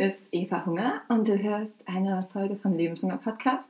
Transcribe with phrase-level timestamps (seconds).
[0.00, 3.68] ist Eva Hunger und du hörst eine Folge vom Lebenshunger Podcast.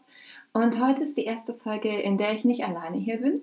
[0.53, 3.41] Und heute ist die erste Folge, in der ich nicht alleine hier bin,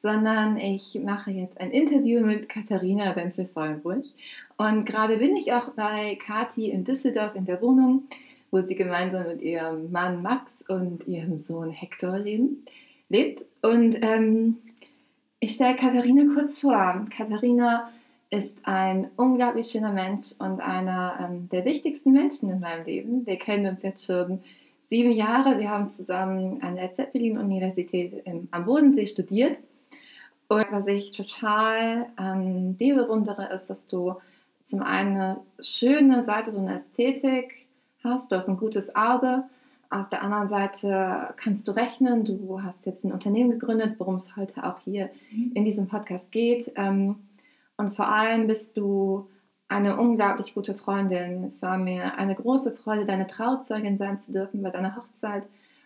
[0.00, 4.04] sondern ich mache jetzt ein Interview mit Katharina Wenzel-Vollenburg.
[4.56, 8.04] Und gerade bin ich auch bei Kati in Düsseldorf in der Wohnung,
[8.52, 12.64] wo sie gemeinsam mit ihrem Mann Max und ihrem Sohn Hector leben,
[13.08, 13.44] lebt.
[13.60, 14.58] Und ähm,
[15.40, 17.06] ich stelle Katharina kurz vor.
[17.10, 17.90] Katharina
[18.30, 23.26] ist ein unglaublich schöner Mensch und einer ähm, der wichtigsten Menschen in meinem Leben.
[23.26, 24.40] Wir kennen uns jetzt schon
[24.88, 25.58] sieben Jahre.
[25.58, 29.56] Wir haben zusammen an der Zeppelin-Universität am Bodensee studiert.
[30.48, 34.16] Und was ich total an dir bewundere, ist, dass du
[34.64, 37.66] zum einen eine schöne Seite, so eine Ästhetik
[38.04, 38.30] hast.
[38.30, 39.44] Du hast ein gutes Auge.
[39.90, 42.24] Auf der anderen Seite kannst du rechnen.
[42.24, 45.52] Du hast jetzt ein Unternehmen gegründet, worum es heute auch hier mhm.
[45.54, 46.72] in diesem Podcast geht.
[46.76, 47.16] Ähm,
[47.80, 49.30] und vor allem bist du
[49.68, 51.44] eine unglaublich gute Freundin.
[51.44, 55.44] Es war mir eine große Freude, deine Trauzeugin sein zu dürfen bei deiner Hochzeit.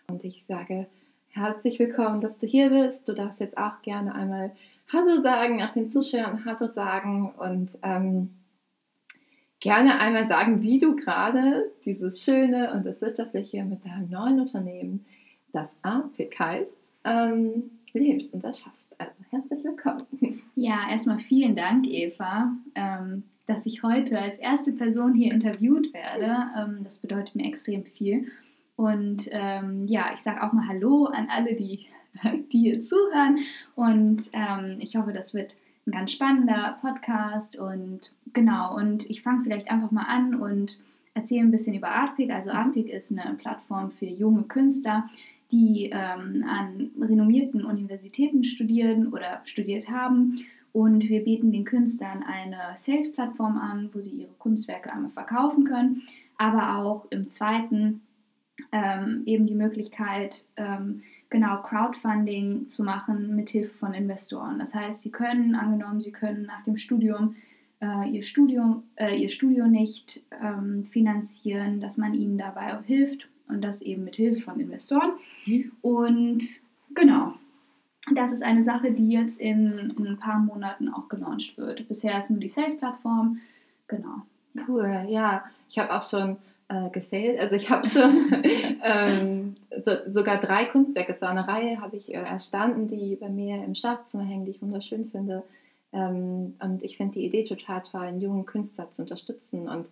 [0.09, 0.87] Und ich sage
[1.29, 3.07] herzlich willkommen, dass du hier bist.
[3.07, 4.51] Du darfst jetzt auch gerne einmal
[4.91, 8.31] Hallo sagen, auch den Zuschauern Hallo sagen und ähm,
[9.61, 15.05] gerne einmal sagen, wie du gerade dieses Schöne und das Wirtschaftliche mit deinem neuen Unternehmen,
[15.53, 18.83] das APIC heißt, ähm, lebst und das schaffst.
[18.97, 20.41] Also herzlich willkommen.
[20.57, 26.49] Ja, erstmal vielen Dank, Eva, ähm, dass ich heute als erste Person hier interviewt werde.
[26.57, 28.31] Ähm, das bedeutet mir extrem viel.
[28.77, 31.87] Und ähm, ja, ich sage auch mal Hallo an alle, die,
[32.53, 33.39] die hier zuhören.
[33.75, 34.31] Und
[34.79, 37.57] ich hoffe, das wird ein ganz spannender Podcast.
[37.57, 40.79] Und genau, und ich fange vielleicht einfach mal an und
[41.13, 42.31] erzähle ein bisschen über Artpick.
[42.31, 45.09] Also Artpick ist eine Plattform für junge Künstler,
[45.51, 50.45] die ähm, an renommierten Universitäten studieren oder studiert haben.
[50.71, 56.03] Und wir bieten den Künstlern eine Sales-Plattform an, wo sie ihre Kunstwerke einmal verkaufen können,
[56.37, 58.01] aber auch im zweiten
[58.71, 64.59] ähm, eben die Möglichkeit, ähm, genau Crowdfunding zu machen mit Hilfe von Investoren.
[64.59, 67.35] Das heißt, sie können, angenommen, sie können nach dem Studium
[67.81, 73.61] äh, ihr, Studium, äh, ihr Studio nicht ähm, finanzieren, dass man ihnen dabei hilft und
[73.61, 75.13] das eben mit Hilfe von Investoren.
[75.45, 75.71] Mhm.
[75.81, 76.43] Und
[76.93, 77.33] genau,
[78.13, 81.87] das ist eine Sache, die jetzt in, in, ein paar Monaten auch gelauncht wird.
[81.87, 83.39] Bisher ist nur die Sales-Plattform.
[83.87, 84.21] Genau.
[84.67, 85.43] Cool, ja.
[85.69, 87.39] Ich habe auch schon äh, gesales.
[87.39, 88.31] Also ich habe schon
[88.83, 93.63] ähm, so, sogar drei Kunstwerke, so eine Reihe habe ich äh, erstanden, die bei mir
[93.63, 95.43] im Schlafzimmer hängen, die ich wunderschön finde.
[95.91, 99.87] Ähm, und ich finde die Idee total toll, einen jungen Künstler zu unterstützen und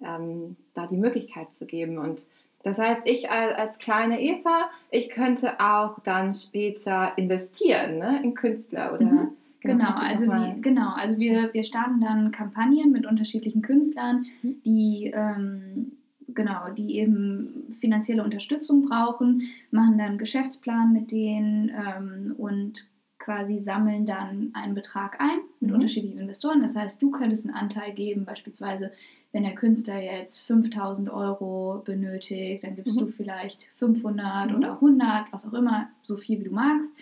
[0.00, 1.98] ähm, da die Möglichkeit zu geben.
[1.98, 2.22] Und
[2.68, 8.94] das heißt, ich als kleine Eva, ich könnte auch dann später investieren ne, in Künstler
[8.94, 9.04] oder.
[9.04, 9.28] Mhm.
[9.60, 14.62] Genau, genau also, wie, genau, also wir, wir starten dann Kampagnen mit unterschiedlichen Künstlern, mhm.
[14.64, 15.92] die, ähm,
[16.28, 19.42] genau, die eben finanzielle Unterstützung brauchen,
[19.72, 25.70] machen dann einen Geschäftsplan mit denen ähm, und quasi sammeln dann einen Betrag ein mit
[25.70, 25.76] mhm.
[25.76, 26.62] unterschiedlichen Investoren.
[26.62, 28.92] Das heißt, du könntest einen Anteil geben, beispielsweise
[29.32, 33.06] wenn der Künstler jetzt 5000 Euro benötigt, dann gibst mhm.
[33.06, 34.56] du vielleicht 500 mhm.
[34.56, 36.94] oder 100, was auch immer, so viel wie du magst.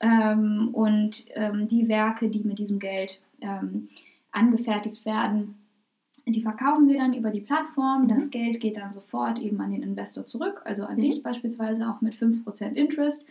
[0.00, 3.88] Ähm, und ähm, die Werke, die mit diesem Geld ähm,
[4.32, 5.56] angefertigt werden,
[6.26, 8.04] die verkaufen wir dann über die Plattform.
[8.04, 8.08] Mhm.
[8.08, 11.02] Das Geld geht dann sofort eben an den Investor zurück, also an mhm.
[11.02, 13.26] dich beispielsweise auch mit 5% Interest.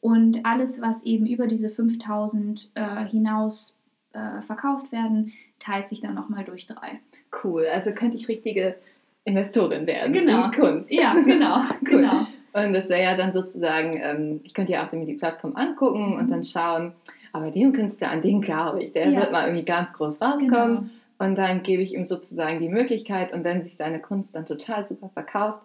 [0.00, 3.78] Und alles, was eben über diese 5000 äh, hinaus
[4.12, 7.00] äh, verkauft werden, teilt sich dann nochmal durch drei.
[7.42, 8.76] Cool, also könnte ich richtige
[9.24, 10.46] Investorin werden genau.
[10.46, 10.90] in Kunst.
[10.90, 11.58] Ja, genau.
[11.82, 12.00] cool.
[12.00, 12.26] genau.
[12.52, 16.16] Und das wäre ja dann sozusagen, ähm, ich könnte ja auch mir die Plattform angucken
[16.16, 16.92] und dann schauen,
[17.32, 19.20] aber dem Künstler, an den glaube ich, der ja.
[19.20, 20.48] wird mal irgendwie ganz groß rauskommen.
[20.48, 20.90] Genau.
[21.18, 24.86] Und dann gebe ich ihm sozusagen die Möglichkeit und wenn sich seine Kunst dann total
[24.86, 25.60] super verkauft,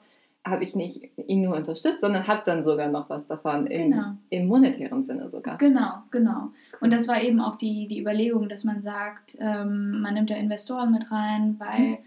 [0.45, 4.03] habe ich nicht ihn nur unterstützt, sondern habe dann sogar noch was davon im, genau.
[4.29, 5.57] im monetären Sinne sogar.
[5.57, 6.49] Genau, genau.
[6.81, 10.35] Und das war eben auch die, die Überlegung, dass man sagt, ähm, man nimmt da
[10.35, 11.99] Investoren mit rein, weil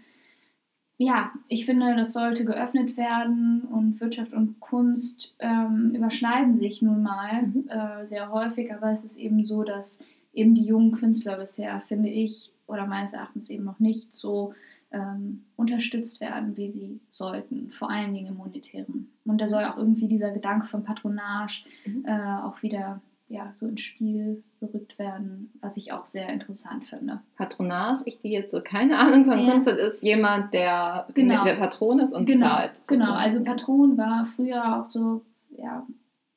[1.01, 7.01] ja, ich finde, das sollte geöffnet werden und Wirtschaft und Kunst ähm, überschneiden sich nun
[7.01, 7.69] mal mhm.
[7.69, 12.09] äh, sehr häufig, aber es ist eben so, dass eben die jungen Künstler bisher, finde
[12.09, 14.53] ich, oder meines Erachtens eben noch nicht so
[14.91, 19.09] ähm, unterstützt werden, wie sie sollten, vor allen Dingen im monetären.
[19.23, 22.03] Und da soll auch irgendwie dieser Gedanke von Patronage mhm.
[22.05, 22.99] äh, auch wieder
[23.29, 27.21] ja, so ins Spiel gerückt werden, was ich auch sehr interessant finde.
[27.37, 29.51] Patronage, ich die jetzt so keine Ahnung von ja.
[29.51, 31.45] Kunst ist jemand, der, genau.
[31.45, 32.47] der Patron ist und genau.
[32.47, 32.75] zahlt.
[32.75, 32.99] Sozusagen.
[33.01, 35.21] Genau, also Patron war früher auch so,
[35.55, 35.85] ja,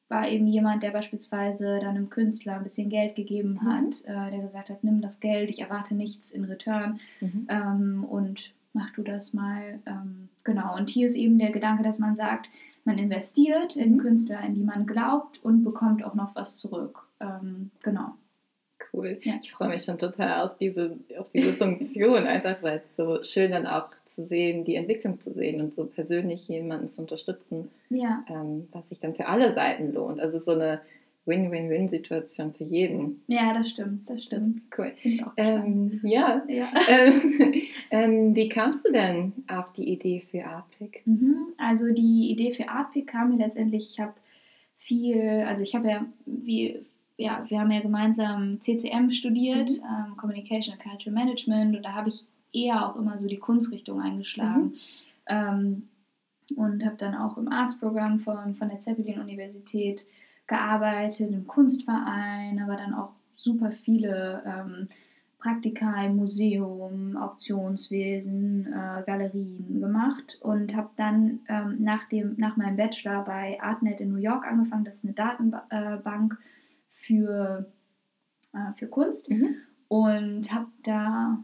[0.09, 3.67] war eben jemand, der beispielsweise dann einem Künstler ein bisschen Geld gegeben mhm.
[3.67, 7.00] hat, äh, der gesagt hat, nimm das Geld, ich erwarte nichts in Return.
[7.21, 7.47] Mhm.
[7.49, 9.81] Ähm, und mach du das mal.
[9.87, 12.50] Ähm, genau, und hier ist eben der Gedanke, dass man sagt,
[12.84, 13.99] man investiert in Mhm.
[13.99, 17.02] Künstler, in die man glaubt und bekommt auch noch was zurück.
[17.20, 18.12] Ähm, genau.
[18.93, 19.19] Cool.
[19.23, 19.34] Ja.
[19.40, 23.50] Ich freue mich schon total auf diese, auf diese Funktion, einfach weil es so schön
[23.52, 28.25] dann auch zu sehen, die Entwicklung zu sehen und so persönlich jemanden zu unterstützen, Ja,
[28.29, 30.20] ähm, was sich dann für alle Seiten lohnt.
[30.20, 30.81] Also so eine
[31.27, 33.23] Win-Win-Win-Situation für jeden.
[33.29, 34.65] ja, das stimmt, das stimmt.
[34.77, 34.93] Cool.
[35.37, 36.43] Ähm, ja.
[36.49, 36.69] Ja.
[36.89, 37.53] ähm,
[37.91, 41.03] ähm, wie kamst du denn auf die Idee für Artpick?
[41.07, 41.37] Mhm.
[41.59, 44.15] Also die Idee für Artpick kam mir letztendlich, ich habe
[44.79, 46.81] viel, also ich habe ja, wie,
[47.17, 49.85] ja, wir haben ja gemeinsam CCM studiert, Mhm.
[50.09, 54.01] ähm, Communication and Cultural Management und da habe ich eher auch immer so die Kunstrichtung
[54.01, 54.75] eingeschlagen.
[55.29, 55.89] Ähm,
[56.57, 60.05] und habe dann auch im Arztprogramm von, von der Zeppelin-Universität
[60.52, 64.88] gearbeitet, im Kunstverein, aber dann auch super viele ähm,
[65.38, 72.76] Praktika im Museum, Auktionswesen, äh, Galerien gemacht und habe dann ähm, nach, dem, nach meinem
[72.76, 74.84] Bachelor bei Artnet in New York angefangen.
[74.84, 76.38] Das ist eine Datenbank
[76.90, 77.66] für,
[78.52, 79.56] äh, für Kunst Mhm.
[79.88, 81.43] und habe da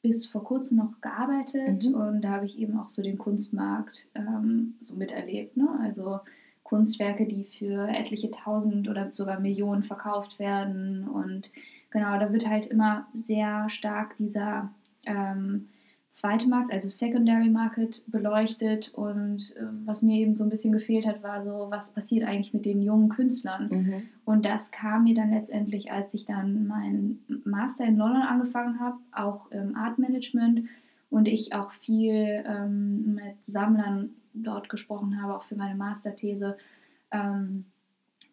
[0.00, 1.94] bis vor kurzem noch gearbeitet Mhm.
[1.94, 5.56] und da habe ich eben auch so den Kunstmarkt ähm, so miterlebt.
[5.56, 5.68] Ne?
[5.82, 6.20] Also
[6.64, 11.52] Kunstwerke, die für etliche tausend oder sogar Millionen verkauft werden und
[11.90, 14.70] genau, da wird halt immer sehr stark dieser
[15.06, 15.68] ähm,
[16.14, 21.06] zweite Markt, also Secondary Market beleuchtet und äh, was mir eben so ein bisschen gefehlt
[21.06, 23.68] hat, war so, was passiert eigentlich mit den jungen Künstlern?
[23.68, 24.02] Mhm.
[24.24, 28.96] Und das kam mir dann letztendlich, als ich dann meinen Master in London angefangen habe,
[29.10, 30.68] auch im Art Management
[31.10, 36.56] und ich auch viel ähm, mit Sammlern dort gesprochen habe, auch für meine Masterthese,
[37.10, 37.64] ähm,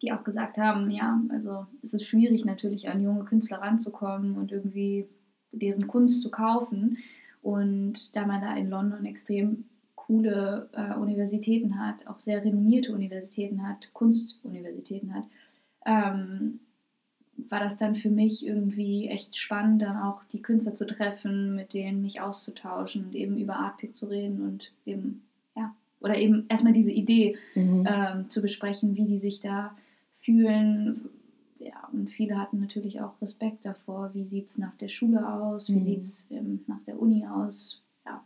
[0.02, 4.50] die auch gesagt haben, ja, also es ist schwierig natürlich an junge Künstler ranzukommen und
[4.50, 5.08] irgendwie
[5.52, 6.98] deren Kunst zu kaufen.
[7.40, 9.64] Und da man da in London extrem
[9.94, 15.24] coole äh, Universitäten hat, auch sehr renommierte Universitäten hat, Kunstuniversitäten hat,
[15.86, 16.60] ähm,
[17.48, 21.74] war das dann für mich irgendwie echt spannend, dann auch die Künstler zu treffen, mit
[21.74, 25.22] denen mich auszutauschen und eben über Artpick zu reden und eben,
[26.02, 27.86] oder eben erstmal diese Idee Mhm.
[27.88, 29.74] ähm, zu besprechen, wie die sich da
[30.20, 31.08] fühlen.
[31.58, 35.68] Ja, und viele hatten natürlich auch Respekt davor, wie sieht es nach der Schule aus,
[35.68, 35.82] wie Mhm.
[35.84, 38.20] sieht es ähm, nach der Uni aus, ja,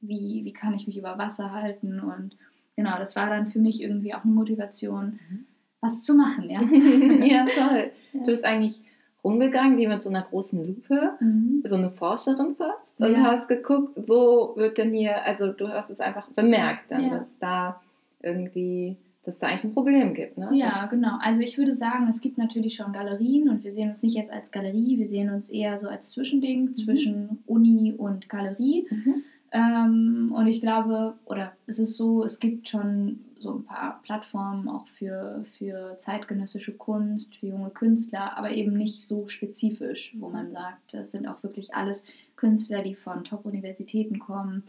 [0.00, 2.36] wie, wie kann ich mich über Wasser halten und
[2.76, 5.44] genau, das war dann für mich irgendwie auch eine Motivation, Mhm.
[5.80, 6.60] was zu machen, ja.
[7.24, 7.90] ja, toll.
[8.12, 8.20] Ja.
[8.20, 8.80] Du bist eigentlich
[9.22, 11.62] rumgegangen wie mit so einer großen Lupe, Mhm.
[11.66, 13.18] so eine Forscherin fast, und Ja.
[13.32, 17.18] hast geguckt, wo wird denn hier, also du hast es einfach bemerkt dann, Ja.
[17.18, 17.80] dass da
[18.22, 20.38] irgendwie, dass da eigentlich ein Problem gibt.
[20.38, 20.48] Ne?
[20.52, 21.16] Ja, Das- genau.
[21.20, 24.32] Also ich würde sagen, es gibt natürlich schon Galerien und wir sehen uns nicht jetzt
[24.32, 28.86] als Galerie, wir sehen uns eher so als Zwischending zwischen Uni und Galerie.
[28.90, 29.22] Mhm.
[29.52, 34.68] Ähm, und ich glaube, oder es ist so, es gibt schon so ein paar Plattformen
[34.68, 40.52] auch für, für zeitgenössische Kunst, für junge Künstler, aber eben nicht so spezifisch, wo man
[40.52, 42.04] sagt, das sind auch wirklich alles
[42.36, 44.64] Künstler, die von Top-Universitäten kommen,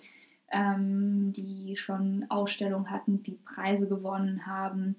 [0.51, 4.95] ähm, die schon Ausstellungen hatten, die Preise gewonnen haben.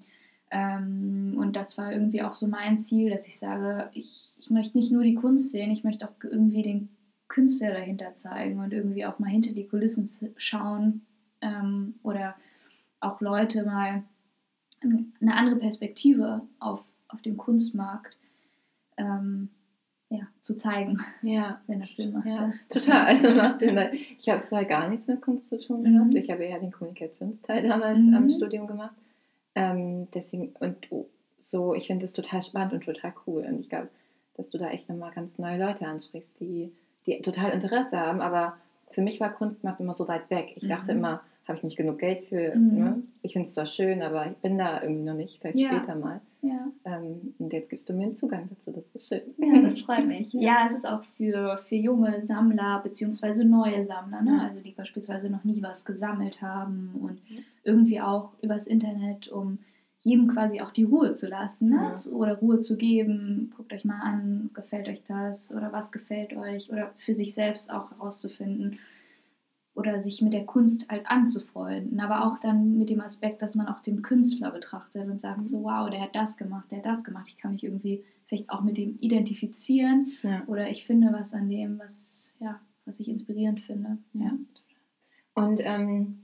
[0.49, 4.77] Ähm, und das war irgendwie auch so mein Ziel, dass ich sage, ich, ich möchte
[4.77, 6.89] nicht nur die Kunst sehen, ich möchte auch irgendwie den
[7.33, 11.01] Künstler dahinter zeigen und irgendwie auch mal hinter die Kulissen schauen
[11.41, 12.35] ähm, oder
[12.99, 14.03] auch Leute mal
[15.21, 18.17] eine andere Perspektive auf, auf dem Kunstmarkt
[18.97, 19.49] ähm,
[20.09, 22.27] ja, zu zeigen, Ja, wenn das Sinn macht.
[22.27, 23.05] ja, total.
[23.07, 23.79] Also macht Sinn,
[24.19, 25.93] ich habe vorher gar nichts mit Kunst zu tun Mhm.
[25.93, 26.15] gehabt.
[26.15, 28.13] Ich habe eher den Kommunikationsteil damals Mhm.
[28.13, 28.95] am Studium gemacht.
[29.55, 31.07] Ähm, deswegen, und oh,
[31.39, 33.43] so, ich finde das total spannend und total cool.
[33.43, 33.89] Und ich glaube,
[34.35, 36.71] dass du da echt nochmal ganz neue Leute ansprichst, die,
[37.05, 38.21] die total Interesse haben.
[38.21, 38.57] Aber
[38.91, 40.53] für mich war Kunstmarkt immer so weit weg.
[40.55, 40.99] Ich dachte Mhm.
[40.99, 42.55] immer, habe ich nicht genug Geld für.
[42.55, 42.75] Mhm.
[42.79, 43.03] Ne?
[43.21, 45.39] Ich finde es zwar schön, aber ich bin da irgendwie noch nicht.
[45.41, 45.69] Vielleicht Ja.
[45.69, 46.21] später mal.
[46.41, 46.67] Ja.
[46.85, 48.71] Ähm, und jetzt gibst du mir einen Zugang dazu.
[48.71, 49.21] Das ist schön.
[49.37, 50.31] Ja, das freut mich.
[50.33, 50.65] Ja.
[50.67, 53.43] Es ist auch für, für junge Sammler bzw.
[53.45, 54.31] neue Sammler, ne?
[54.37, 54.47] Ja.
[54.49, 57.19] also die beispielsweise noch nie was gesammelt haben und
[57.63, 59.57] irgendwie auch übers Internet, um
[60.03, 61.95] jedem quasi auch die Ruhe zu lassen ne?
[61.97, 62.11] Ja.
[62.13, 63.51] Oder Ruhe zu geben.
[63.55, 67.71] Guckt euch mal an, gefällt euch das oder was gefällt euch oder für sich selbst
[67.71, 68.79] auch herauszufinden
[69.75, 73.67] oder sich mit der Kunst halt anzufreunden, aber auch dann mit dem Aspekt, dass man
[73.67, 75.47] auch den Künstler betrachtet und sagt Mhm.
[75.47, 78.49] so, wow, der hat das gemacht, der hat das gemacht, ich kann mich irgendwie vielleicht
[78.51, 80.43] auch mit dem identifizieren Ja.
[80.47, 83.97] oder ich finde was an dem, was, ja, was ich inspirierend finde.
[84.13, 84.31] Ja.
[85.35, 86.22] Und ähm,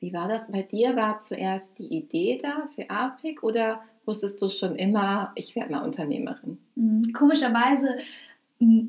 [0.00, 0.96] wie war das bei dir?
[0.96, 5.84] War zuerst die Idee da für Artpick oder wusstest du schon immer, ich werde mal
[5.84, 6.58] Unternehmerin?
[6.76, 7.12] Mhm.
[7.12, 7.98] Komischerweise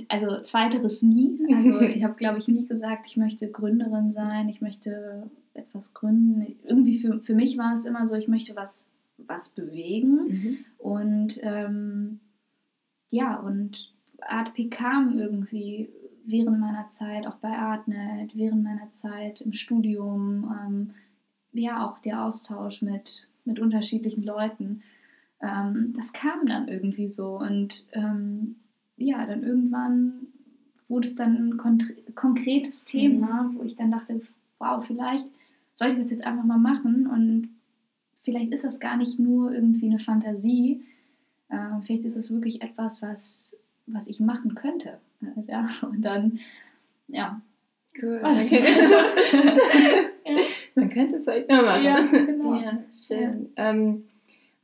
[0.07, 1.39] also zweiteres nie.
[1.53, 6.55] Also ich habe, glaube ich, nie gesagt, ich möchte Gründerin sein, ich möchte etwas gründen.
[6.63, 8.87] Irgendwie für, für mich war es immer so, ich möchte was,
[9.17, 10.27] was bewegen.
[10.27, 10.57] Mhm.
[10.77, 12.19] Und ähm,
[13.09, 15.89] ja, und ArtP kam irgendwie
[16.25, 20.89] während meiner Zeit, auch bei Artnet, während meiner Zeit im Studium, ähm,
[21.53, 24.83] ja, auch der Austausch mit, mit unterschiedlichen Leuten.
[25.41, 27.39] Ähm, das kam dann irgendwie so.
[27.39, 28.55] Und ähm,
[28.97, 30.27] ja, dann irgendwann
[30.88, 33.55] wurde es dann ein konkretes Thema, mhm.
[33.55, 34.21] wo ich dann dachte,
[34.57, 35.27] wow, vielleicht
[35.73, 37.49] soll ich das jetzt einfach mal machen und
[38.23, 40.83] vielleicht ist das gar nicht nur irgendwie eine Fantasie,
[41.49, 44.99] äh, vielleicht ist es wirklich etwas, was, was ich machen könnte.
[45.47, 46.39] Ja, und dann,
[47.07, 47.41] ja.
[48.01, 48.19] Cool.
[48.21, 48.61] Das ja.
[50.75, 51.83] Man könnte es euch nur machen.
[51.83, 52.53] Ja, genau.
[52.55, 53.49] Ja, schön.
[53.57, 53.69] Ja.
[53.71, 54.03] Ähm,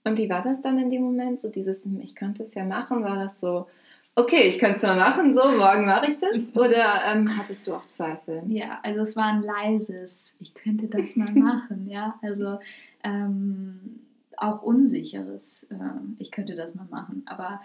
[0.04, 1.42] und wie war das dann in dem Moment?
[1.42, 3.68] So dieses, ich könnte es ja machen, war das so,
[4.16, 6.44] okay, ich könnte es mal machen, so, morgen mache ich das?
[6.56, 8.44] Oder ähm, hattest du auch Zweifel?
[8.48, 12.18] Ja, also es war ein leises, ich könnte das mal machen, ja.
[12.22, 12.60] Also
[13.04, 14.00] ähm,
[14.38, 15.76] auch unsicheres, äh,
[16.20, 17.24] ich könnte das mal machen.
[17.26, 17.62] Aber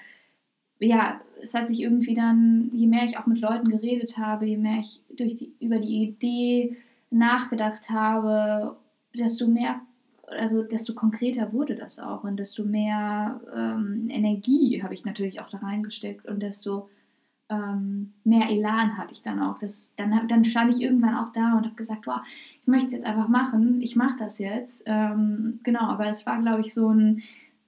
[0.80, 4.56] ja, es hat sich irgendwie dann, je mehr ich auch mit Leuten geredet habe, je
[4.56, 6.76] mehr ich durch die, über die Idee
[7.10, 8.76] nachgedacht habe,
[9.14, 9.80] desto mehr
[10.38, 15.49] also desto konkreter wurde das auch und desto mehr ähm, Energie habe ich natürlich auch
[15.49, 16.88] da reingesteckt und desto
[17.49, 19.58] ähm, mehr Elan hatte ich dann auch.
[19.58, 22.20] Das, dann, dann stand ich irgendwann auch da und habe gesagt, wow,
[22.60, 24.84] ich möchte es jetzt einfach machen, ich mache das jetzt.
[24.87, 27.22] Ähm, genau, aber es war, glaube ich, so ein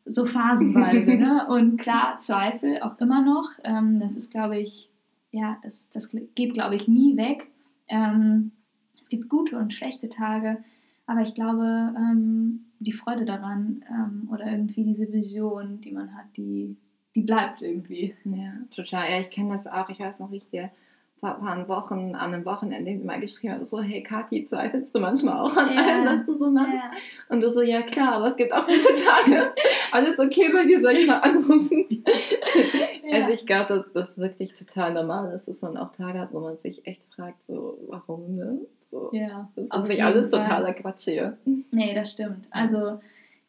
[0.05, 1.15] so phasenweise.
[1.15, 1.47] ne?
[1.51, 3.51] Und klar, Zweifel auch immer noch.
[3.65, 4.91] Ähm, das ist, glaube ich,
[5.31, 7.49] ja, das, das geht, glaube ich, nie weg.
[7.89, 8.53] Ähm,
[8.99, 10.63] es gibt gute und schlechte Tage.
[11.07, 16.27] Aber ich glaube, ähm, die Freude daran ähm, oder irgendwie diese Vision, die man hat,
[16.37, 16.77] die,
[17.15, 18.15] die bleibt irgendwie.
[18.25, 19.11] Ja, total.
[19.11, 19.89] Ja, ich kenne das auch.
[19.89, 20.71] Ich weiß noch, wie ich dir
[21.23, 24.99] vor ein paar Wochen an einem Wochenende mal geschrieben habe, so, hey Kathi, zweifelst du
[24.99, 25.81] manchmal auch an ja.
[25.81, 26.75] allem, was du so machst?
[26.75, 26.91] Ja.
[27.29, 29.53] Und du so, ja klar, aber es gibt auch gute Tage.
[29.93, 31.87] Alles okay bei dir, soll ich mal anrufen?
[33.05, 33.13] ja.
[33.13, 36.41] Also ich glaube, dass das wirklich total normal ist, dass man auch Tage hat, wo
[36.41, 38.59] man sich echt fragt, so, warum, ne?
[38.91, 40.43] So, ja, das ist nicht alles Fall.
[40.43, 41.39] totaler Quatsch hier.
[41.71, 42.49] Nee, das stimmt.
[42.51, 42.99] Also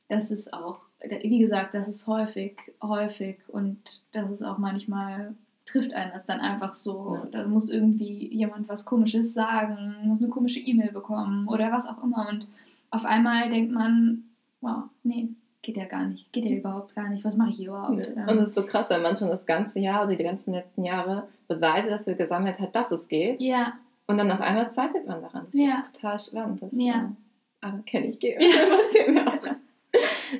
[0.09, 5.33] das ist auch, wie gesagt, das ist häufig, häufig und das ist auch manchmal
[5.65, 7.15] trifft einen das dann einfach so.
[7.15, 7.27] Ja.
[7.31, 12.03] Da muss irgendwie jemand was Komisches sagen, muss eine komische E-Mail bekommen oder was auch
[12.03, 12.27] immer.
[12.29, 12.47] Und
[12.91, 14.23] auf einmal denkt man,
[14.61, 15.29] wow, nee,
[15.61, 17.95] geht ja gar nicht, geht ja überhaupt gar nicht, was mache ich überhaupt?
[17.95, 18.27] Ja.
[18.27, 20.83] Und das ist so krass, weil man schon das ganze Jahr oder die ganzen letzten
[20.83, 23.41] Jahre Beweise dafür gesammelt hat, dass es geht.
[23.41, 23.73] Ja.
[24.05, 25.47] Und dann auf einmal zweifelt man daran.
[25.51, 25.79] Das ja.
[25.79, 26.61] ist total spannend.
[26.61, 26.95] Das, ja.
[26.95, 27.17] Ähm,
[27.61, 28.45] aber kenne ich gerne.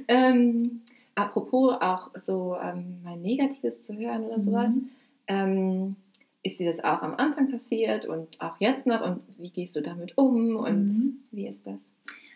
[0.10, 0.82] ähm,
[1.16, 4.74] apropos auch so ähm, mal Negatives zu hören oder sowas.
[4.74, 4.90] Mhm.
[5.28, 5.96] Ähm,
[6.44, 9.02] ist dir das auch am Anfang passiert und auch jetzt noch?
[9.02, 11.20] Und wie gehst du damit um und mhm.
[11.32, 11.92] wie ist das?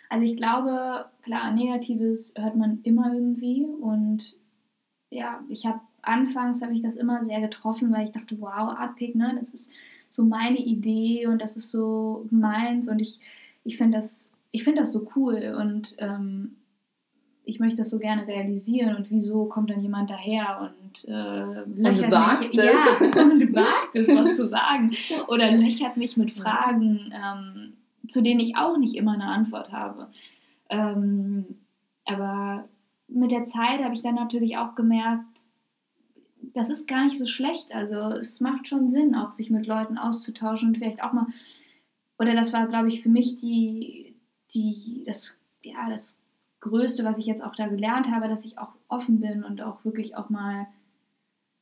[0.10, 4.36] Also ich glaube, klar, Negatives hört man immer irgendwie und
[5.10, 9.16] ja, ich habe anfangs habe ich das immer sehr getroffen, weil ich dachte, wow, Artpick,
[9.16, 9.72] ne, das ist
[10.10, 13.20] so meine Idee und das ist so meins und ich,
[13.66, 16.56] ich finde das, ich find das so cool und ähm,
[17.48, 22.14] ich möchte das so gerne realisieren und wieso kommt dann jemand daher und äh, löchert
[22.14, 24.92] und mich, ja, und wagt es, was zu sagen
[25.30, 27.74] oder löchert mich mit Fragen, ähm,
[28.10, 30.10] zu denen ich auch nicht immer eine Antwort habe.
[30.70, 31.46] Ähm,
[32.04, 32.68] aber
[33.08, 35.24] mit der Zeit habe ich dann natürlich auch gemerkt,
[36.54, 37.74] das ist gar nicht so schlecht.
[37.74, 41.28] Also es macht schon Sinn, auch sich mit Leuten auszutauschen und vielleicht auch mal,
[42.20, 44.16] oder das war, glaube ich, für mich die,
[44.54, 46.18] die, das, ja, das
[46.68, 49.84] Größte, was ich jetzt auch da gelernt habe, dass ich auch offen bin und auch
[49.86, 50.68] wirklich auch mal,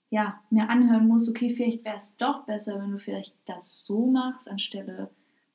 [0.10, 4.06] ja, mir anhören muss, okay, vielleicht wäre es doch besser, wenn du vielleicht das so
[4.08, 5.10] machst, anstelle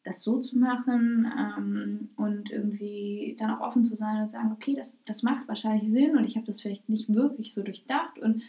[0.05, 4.75] das so zu machen ähm, und irgendwie dann auch offen zu sein und sagen, okay,
[4.75, 8.43] das, das macht wahrscheinlich Sinn und ich habe das vielleicht nicht wirklich so durchdacht und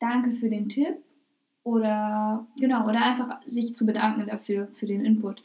[0.00, 0.96] danke für den Tipp
[1.64, 5.42] oder genau, oder einfach sich zu bedanken dafür, für den Input.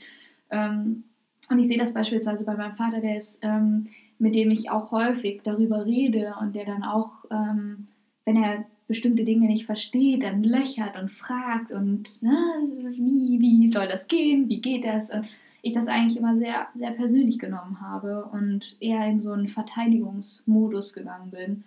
[0.50, 1.06] Ähm,
[1.50, 3.88] und ich sehe das beispielsweise bei meinem Vater, der ist, ähm,
[4.20, 7.88] mit dem ich auch häufig darüber rede und der dann auch, ähm,
[8.26, 13.88] wenn er bestimmte Dinge nicht versteht, dann löchert und fragt und na, wie, wie soll
[13.88, 15.10] das gehen, wie geht das?
[15.10, 15.28] Und
[15.62, 20.94] ich das eigentlich immer sehr, sehr persönlich genommen habe und eher in so einen Verteidigungsmodus
[20.94, 21.64] gegangen bin.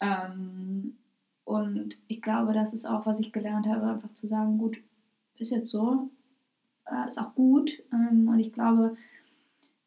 [0.00, 0.96] Ähm,
[1.44, 4.76] und ich glaube, das ist auch, was ich gelernt habe, einfach zu sagen, gut,
[5.38, 6.10] ist jetzt so,
[6.86, 7.70] äh, ist auch gut.
[7.92, 8.96] Ähm, und ich glaube,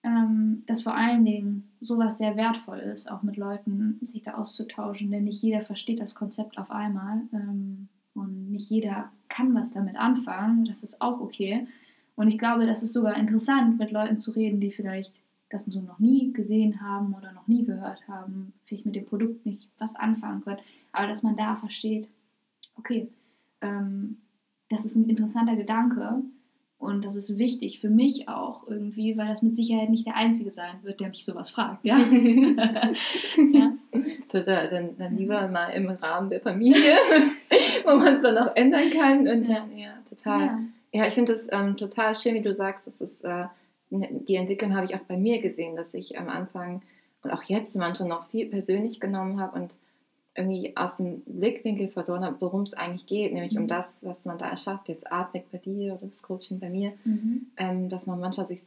[0.04, 5.12] ähm, dass vor allen Dingen sowas sehr wertvoll ist, auch mit Leuten sich da auszutauschen,
[5.12, 9.96] denn nicht jeder versteht das Konzept auf einmal ähm, und nicht jeder kann was damit
[9.96, 11.68] anfangen, das ist auch okay.
[12.16, 15.14] Und ich glaube, das ist sogar interessant, mit Leuten zu reden, die vielleicht
[15.50, 19.46] das so noch nie gesehen haben oder noch nie gehört haben, vielleicht mit dem Produkt
[19.46, 20.60] nicht was anfangen können,
[20.92, 22.10] aber dass man da versteht,
[22.78, 23.10] okay,
[23.62, 24.18] ähm,
[24.70, 26.22] das ist ein interessanter Gedanke
[26.82, 30.52] und das ist wichtig für mich auch irgendwie, weil das mit Sicherheit nicht der Einzige
[30.52, 31.86] sein wird, der mich sowas fragt.
[31.86, 31.96] Ja?
[33.54, 33.74] ja.
[34.32, 36.82] Total, dann, dann lieber mal im Rahmen der Familie,
[37.86, 39.20] wo man es dann auch ändern kann.
[39.28, 40.42] Und dann, ja, total.
[40.42, 40.60] Ja,
[40.92, 43.46] ja ich finde das ähm, total schön, wie du sagst, das ist, äh,
[43.92, 46.82] ne, die Entwicklung habe ich auch bei mir gesehen, dass ich am Anfang
[47.22, 49.76] und auch jetzt manchmal noch viel persönlich genommen habe und
[50.36, 53.64] irgendwie aus dem Blickwinkel verloren habe, worum es eigentlich geht, nämlich mhm.
[53.64, 56.94] um das, was man da erschafft, jetzt Artback bei dir oder das Coaching bei mir,
[57.04, 57.48] mhm.
[57.58, 58.62] ähm, dass man manchmal sich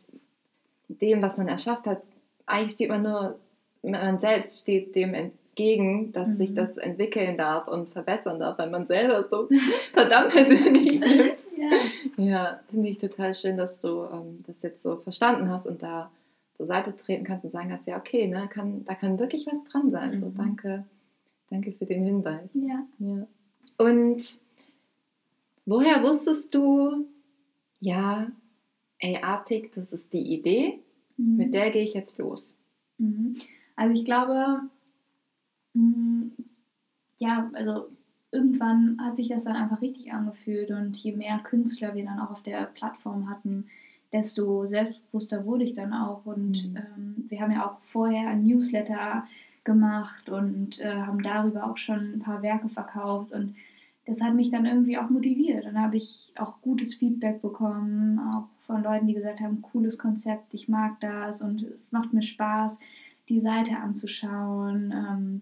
[0.89, 2.03] dem, was man erschafft hat,
[2.45, 3.39] eigentlich steht man nur,
[3.83, 6.37] man selbst steht dem entgegen, dass mhm.
[6.37, 9.49] sich das entwickeln darf und verbessern darf, weil man selber so
[9.95, 11.39] verdammt persönlich nimmt.
[11.57, 15.83] Ja, ja finde ich total schön, dass du ähm, das jetzt so verstanden hast und
[15.83, 16.11] da
[16.59, 19.65] zur Seite treten kannst und sagen kannst, ja okay, ne, kann, da kann wirklich was
[19.65, 20.21] dran sein.
[20.21, 20.35] So, mhm.
[20.35, 20.85] danke
[21.51, 22.49] Danke für den Hinweis.
[22.55, 22.87] Ja.
[22.99, 23.27] ja.
[23.79, 24.41] Und
[25.67, 27.07] woher wusstest du,
[27.81, 28.31] ja,
[28.99, 30.81] ey, APIC, das ist die Idee,
[31.17, 31.37] mhm.
[31.37, 32.57] mit der gehe ich jetzt los?
[32.99, 33.37] Mhm.
[33.77, 34.61] Also ich glaube,
[35.75, 36.31] mh,
[37.19, 37.89] ja, also
[38.31, 42.31] irgendwann hat sich das dann einfach richtig angefühlt und je mehr Künstler wir dann auch
[42.31, 43.67] auf der Plattform hatten,
[44.13, 46.25] desto selbstbewusster wurde ich dann auch.
[46.25, 46.77] Und mhm.
[46.77, 49.27] ähm, wir haben ja auch vorher ein Newsletter
[49.65, 53.57] gemacht und äh, haben darüber auch schon ein paar Werke verkauft und
[54.07, 55.65] das hat mich dann irgendwie auch motiviert.
[55.65, 60.53] Dann habe ich auch gutes Feedback bekommen, auch von Leuten, die gesagt haben, cooles Konzept,
[60.53, 62.79] ich mag das und es macht mir Spaß,
[63.29, 65.41] die Seite anzuschauen ähm,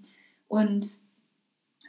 [0.49, 1.01] und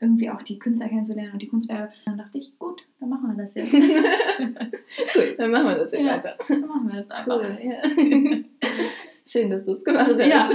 [0.02, 1.94] irgendwie auch die Künstler kennenzulernen und die Kunstwerke.
[2.06, 3.72] Dann dachte ich, gut, dann machen wir das jetzt.
[5.14, 6.38] gut, dann machen wir das jetzt ja, einfach.
[6.48, 7.38] Dann machen wir das einfach.
[7.38, 7.82] Cool, ja.
[9.34, 10.28] Schön, dass du es gemacht hast.
[10.28, 10.48] Ja.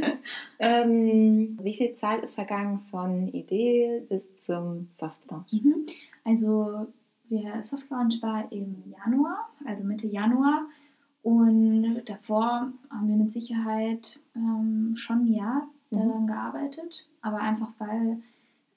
[0.60, 5.52] ähm, wie viel Zeit ist vergangen von Idee bis zum Soft Launch?
[5.52, 5.86] Mhm.
[6.22, 6.86] Also
[7.28, 10.66] der Soft Launch war im Januar, also Mitte Januar.
[11.22, 15.96] Und davor haben wir mit Sicherheit ähm, schon ein Jahr mhm.
[15.96, 17.04] daran gearbeitet.
[17.22, 18.22] Aber einfach weil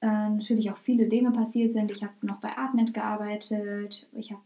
[0.02, 1.92] äh, natürlich auch viele Dinge passiert sind.
[1.92, 4.08] Ich habe noch bei Artnet gearbeitet.
[4.12, 4.42] Ich habe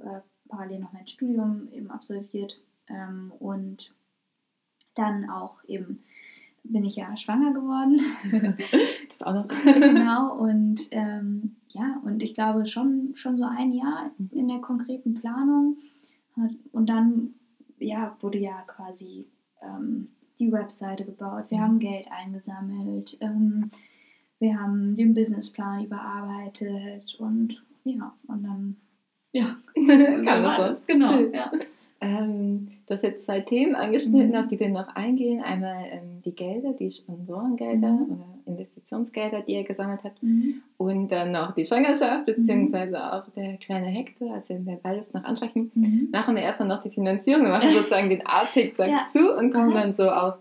[0.00, 2.60] äh, parallel noch mein Studium eben absolviert.
[2.88, 3.94] Ähm, und
[4.94, 6.02] dann auch eben
[6.64, 8.00] bin ich ja schwanger geworden.
[9.10, 9.48] das auch noch.
[9.64, 15.14] genau, und ähm, ja, und ich glaube schon, schon so ein Jahr in der konkreten
[15.14, 15.76] Planung.
[16.72, 17.34] Und dann
[17.78, 19.28] ja, wurde ja quasi
[19.62, 21.62] ähm, die Webseite gebaut, wir mhm.
[21.62, 23.70] haben Geld eingesammelt, ähm,
[24.40, 28.76] wir haben den Businessplan überarbeitet und ja, und dann
[29.32, 31.18] ja, so war das, genau.
[31.32, 31.52] Ja.
[32.00, 34.36] Ähm, du hast jetzt zwei Themen angeschnitten, mhm.
[34.36, 35.42] auf die wir noch eingehen.
[35.42, 38.12] Einmal ähm, die Gelder, die Sponsorengelder mhm.
[38.12, 40.22] oder Investitionsgelder, die ihr gesammelt habt.
[40.22, 40.62] Mhm.
[40.76, 43.02] Und dann noch die Schwangerschaft, beziehungsweise mhm.
[43.02, 46.08] auch der kleine Hector, also wenn wir beides noch ansprechen, mhm.
[46.12, 47.44] machen wir erstmal noch die Finanzierung.
[47.44, 49.06] Wir machen sozusagen den Artix ja.
[49.12, 50.34] zu und kommen dann so auf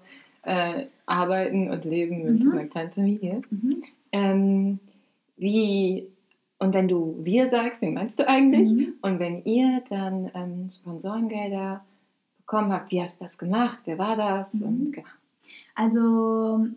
[0.44, 2.52] äh, Arbeiten und Leben mit mhm.
[2.52, 3.42] einer kleinen Familie.
[4.12, 4.80] Ähm,
[5.38, 6.08] wie
[6.60, 8.72] und wenn du wir sagst, wie meinst du eigentlich?
[8.72, 8.94] Mhm.
[9.02, 11.84] Und wenn ihr dann ähm, Sponsorengelder
[12.46, 13.80] bekommen habt, wie habt ihr das gemacht?
[13.86, 14.54] Wer war das?
[14.54, 14.64] Mhm.
[14.64, 15.08] Und genau.
[15.76, 16.68] Also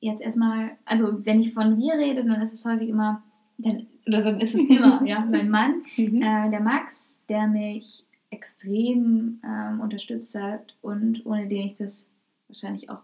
[0.00, 3.22] jetzt erstmal, also wenn ich von wir rede, dann ist es häufig immer,
[3.58, 6.22] dann, oder dann ist es immer, ja, mein Mann, mhm.
[6.22, 12.06] äh, der Max, der mich extrem ähm, unterstützt hat und ohne den ich das
[12.48, 13.02] wahrscheinlich auch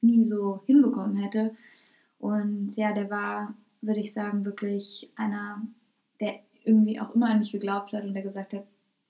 [0.00, 1.54] nie so hinbekommen hätte.
[2.18, 5.62] Und ja, der war, würde ich sagen, wirklich einer
[6.20, 8.64] der irgendwie auch immer an mich geglaubt hat und der gesagt hat,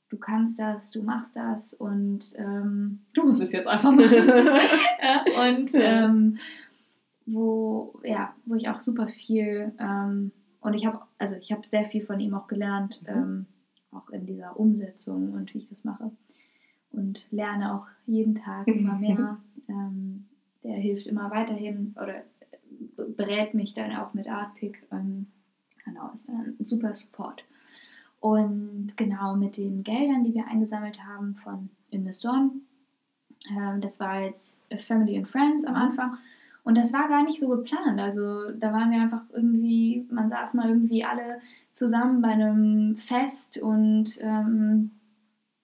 [0.09, 4.11] du kannst das, du machst das und ähm, du musst es jetzt einfach machen.
[5.03, 6.39] ja, und ähm,
[7.27, 11.85] wo, ja, wo ich auch super viel ähm, und ich habe, also ich habe sehr
[11.85, 13.09] viel von ihm auch gelernt, mhm.
[13.09, 13.47] Ähm,
[13.91, 16.11] auch in dieser Umsetzung und wie ich das mache.
[16.91, 19.39] Und lerne auch jeden Tag immer mehr.
[19.69, 20.27] Ähm,
[20.63, 22.23] der hilft immer weiterhin oder
[23.17, 24.87] berät mich dann auch mit Artpick.
[24.93, 25.29] Ähm,
[25.89, 27.45] Genau, ist ein super Support.
[28.21, 32.63] Und genau mit den Geldern, die wir eingesammelt haben von Investoren,
[33.47, 36.19] äh, das war jetzt Family and Friends am Anfang.
[36.65, 37.99] Und das war gar nicht so geplant.
[38.01, 41.41] Also da waren wir einfach irgendwie, man saß mal irgendwie alle
[41.73, 44.91] zusammen bei einem Fest und ähm,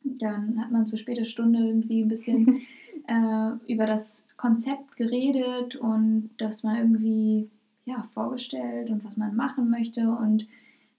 [0.02, 2.62] dann hat man zu später Stunde irgendwie ein bisschen
[3.06, 7.50] äh, über das Konzept geredet und dass man irgendwie
[7.84, 10.08] ja, vorgestellt und was man machen möchte.
[10.08, 10.46] Und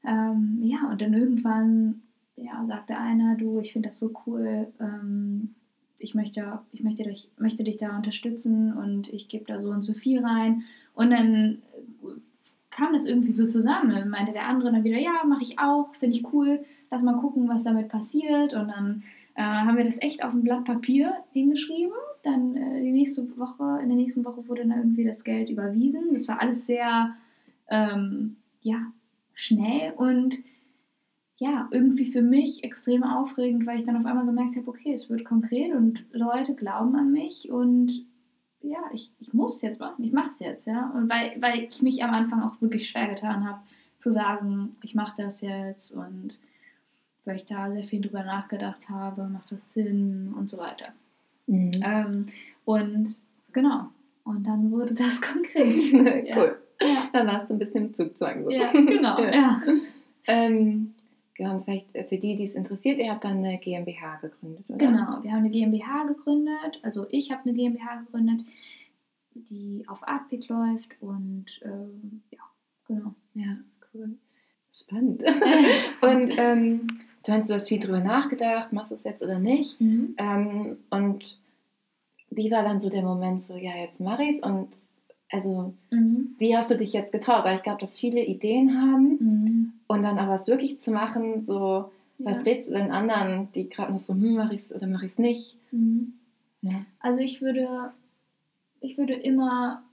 [0.06, 2.02] Ähm, ja, und dann irgendwann
[2.38, 5.56] ja, sagte einer, du, ich finde das so cool, ähm,
[5.98, 9.82] ich möchte, ich möchte dich, möchte dich da unterstützen und ich gebe da so und
[9.82, 10.64] so viel rein.
[10.94, 11.62] Und dann
[12.70, 13.92] kam das irgendwie so zusammen.
[13.92, 16.60] Dann meinte der andere dann wieder, ja, mache ich auch, finde ich cool,
[16.92, 18.54] lass mal gucken, was damit passiert.
[18.54, 19.04] Und dann
[19.36, 21.96] äh, haben wir das echt auf ein Blatt Papier hingeschrieben.
[22.24, 26.10] Dann äh, die nächste Woche, in der nächsten Woche wurde dann irgendwie das Geld überwiesen.
[26.12, 27.16] Das war alles sehr,
[27.70, 28.92] ähm, ja,
[29.36, 30.38] schnell und
[31.38, 35.10] ja, irgendwie für mich extrem aufregend, weil ich dann auf einmal gemerkt habe, okay, es
[35.10, 38.06] wird konkret und Leute glauben an mich und
[38.62, 40.90] ja, ich, ich muss es jetzt machen, ich mache es jetzt, ja.
[40.96, 43.60] Und weil, weil ich mich am Anfang auch wirklich schwer getan habe,
[44.00, 46.40] zu sagen, ich mache das jetzt und
[47.26, 50.94] weil ich da sehr viel drüber nachgedacht habe, macht das Sinn und so weiter.
[51.48, 51.72] Mhm.
[51.84, 52.26] Ähm,
[52.64, 53.22] und
[53.52, 53.90] genau,
[54.24, 55.94] und dann wurde das konkret.
[55.94, 56.26] cool.
[56.28, 56.54] Ja.
[57.14, 58.44] Dann hast du ein bisschen Zugzwang.
[58.44, 58.50] So.
[58.50, 59.32] Ja, genau, ja.
[59.34, 59.62] ja.
[60.28, 60.96] Ähm,
[61.36, 64.78] Genau, und vielleicht für die, die es interessiert, ihr habt dann eine GmbH gegründet, oder?
[64.78, 66.80] Genau, wir haben eine GmbH gegründet.
[66.82, 68.46] Also ich habe eine GmbH gegründet,
[69.34, 72.40] die auf Artpick läuft und ähm, ja,
[72.88, 73.14] genau.
[73.34, 73.58] Ja,
[73.94, 74.18] cool.
[74.72, 75.24] Spannend.
[76.02, 76.88] und ähm,
[77.26, 79.80] du meinst, du hast viel drüber nachgedacht, machst du es jetzt oder nicht?
[79.82, 80.16] Mhm.
[80.18, 81.38] Ähm, und
[82.30, 84.70] wie war dann so der Moment, so, ja, jetzt mache ich es und
[85.36, 86.36] also, mhm.
[86.38, 87.44] wie hast du dich jetzt getraut?
[87.44, 89.74] Weil ich glaube, dass viele Ideen haben mhm.
[89.88, 92.32] und dann aber es wirklich zu machen, so, ja.
[92.32, 95.06] was rätst du den anderen, die gerade noch so, hm, mache ich es oder mache
[95.06, 95.58] ich es nicht?
[95.72, 96.14] Mhm.
[96.62, 96.86] Ja.
[97.00, 97.92] Also, ich würde,
[98.80, 99.84] ich würde immer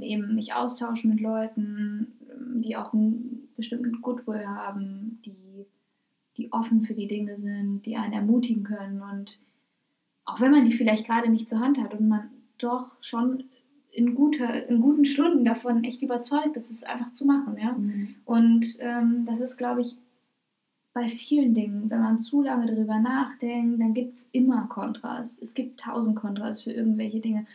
[0.00, 2.12] eben mich austauschen mit Leuten,
[2.60, 5.66] die auch einen bestimmten Goodwill haben, die,
[6.36, 9.38] die offen für die Dinge sind, die einen ermutigen können und
[10.24, 13.44] auch wenn man die vielleicht gerade nicht zur Hand hat und man doch schon
[13.96, 17.56] in, guter, in guten Stunden davon echt überzeugt, das ist einfach zu machen.
[17.58, 17.72] Ja?
[17.72, 18.14] Mhm.
[18.24, 19.96] Und ähm, das ist, glaube ich,
[20.92, 25.38] bei vielen Dingen, wenn man zu lange darüber nachdenkt, dann gibt es immer Kontras.
[25.42, 27.46] Es gibt tausend Kontras für irgendwelche Dinge.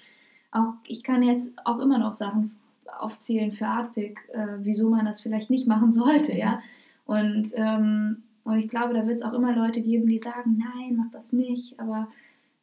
[0.52, 2.56] Auch ich kann jetzt auch immer noch Sachen
[3.00, 6.60] aufzählen für Artpick, äh, wieso man das vielleicht nicht machen sollte, ja.
[7.06, 10.96] Und, ähm, und ich glaube, da wird es auch immer Leute geben, die sagen, nein,
[10.98, 11.80] mach das nicht.
[11.80, 12.08] Aber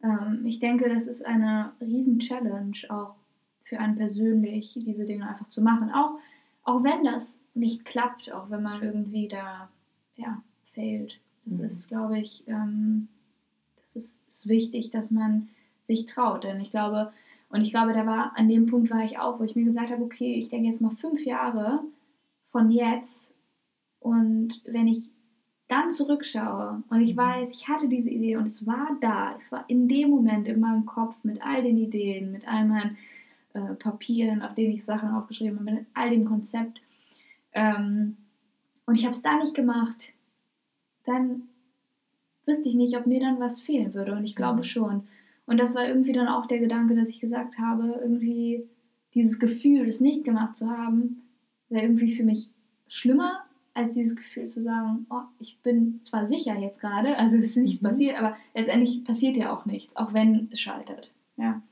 [0.03, 3.14] ähm, ich denke, das ist eine riesen Challenge, auch
[3.68, 5.90] für einen persönlich, diese Dinge einfach zu machen.
[5.92, 6.18] Auch,
[6.64, 9.68] auch wenn das nicht klappt, auch wenn man irgendwie da,
[10.16, 10.42] ja,
[10.74, 11.20] failt.
[11.44, 11.64] Das mhm.
[11.64, 13.09] ist, glaube ich, ähm,
[13.83, 15.48] das ist, ist wichtig, dass man
[15.83, 16.44] sich traut.
[16.44, 17.12] Denn ich glaube,
[17.50, 19.90] und ich glaube, da war, an dem Punkt war ich auch, wo ich mir gesagt
[19.90, 21.83] habe, okay, ich denke jetzt mal fünf Jahre
[22.50, 23.33] von jetzt
[24.00, 25.11] und wenn ich
[25.66, 27.18] dann zurückschaue und ich mhm.
[27.18, 30.61] weiß, ich hatte diese Idee und es war da, es war in dem Moment in
[30.61, 32.96] meinem Kopf mit all den Ideen, mit all meinen
[33.55, 36.81] äh, Papieren, auf denen ich Sachen aufgeschrieben habe, mit all dem Konzept.
[37.53, 38.17] Ähm,
[38.87, 40.13] und ich habe es da nicht gemacht,
[41.05, 41.43] dann
[42.47, 44.13] wüsste ich nicht, ob mir dann was fehlen würde.
[44.15, 44.65] Und ich glaube mhm.
[44.65, 45.09] schon.
[45.47, 48.67] Und das war irgendwie dann auch der Gedanke, dass ich gesagt habe, irgendwie
[49.15, 51.23] dieses Gefühl, es nicht gemacht zu haben,
[51.69, 52.51] wäre irgendwie für mich
[52.87, 57.51] schlimmer, als dieses Gefühl zu sagen, oh, ich bin zwar sicher jetzt gerade, also es
[57.51, 57.89] ist nichts mhm.
[57.89, 61.15] passiert, aber letztendlich passiert ja auch nichts, auch wenn es scheitert.
[61.37, 61.63] Ja.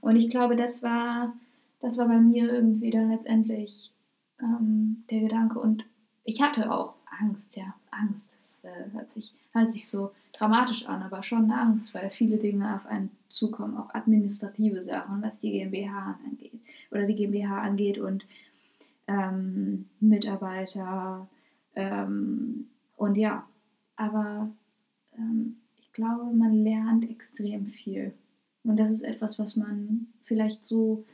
[0.00, 1.34] Und ich glaube, das war,
[1.80, 3.92] das war bei mir irgendwie dann letztendlich
[4.40, 5.58] ähm, der Gedanke.
[5.58, 5.84] Und
[6.24, 8.30] ich hatte auch Angst, ja, Angst.
[8.34, 12.74] Das äh, hört, sich, hört sich so dramatisch an, aber schon Angst, weil viele Dinge
[12.74, 16.52] auf einen zukommen, auch administrative Sachen, was die GmbH angeht
[16.90, 18.26] oder die GmbH angeht und
[19.06, 21.28] ähm, Mitarbeiter
[21.74, 22.66] ähm,
[22.96, 23.46] und ja,
[23.96, 24.50] aber
[25.16, 28.14] ähm, ich glaube, man lernt extrem viel
[28.64, 31.04] und das ist etwas, was man vielleicht so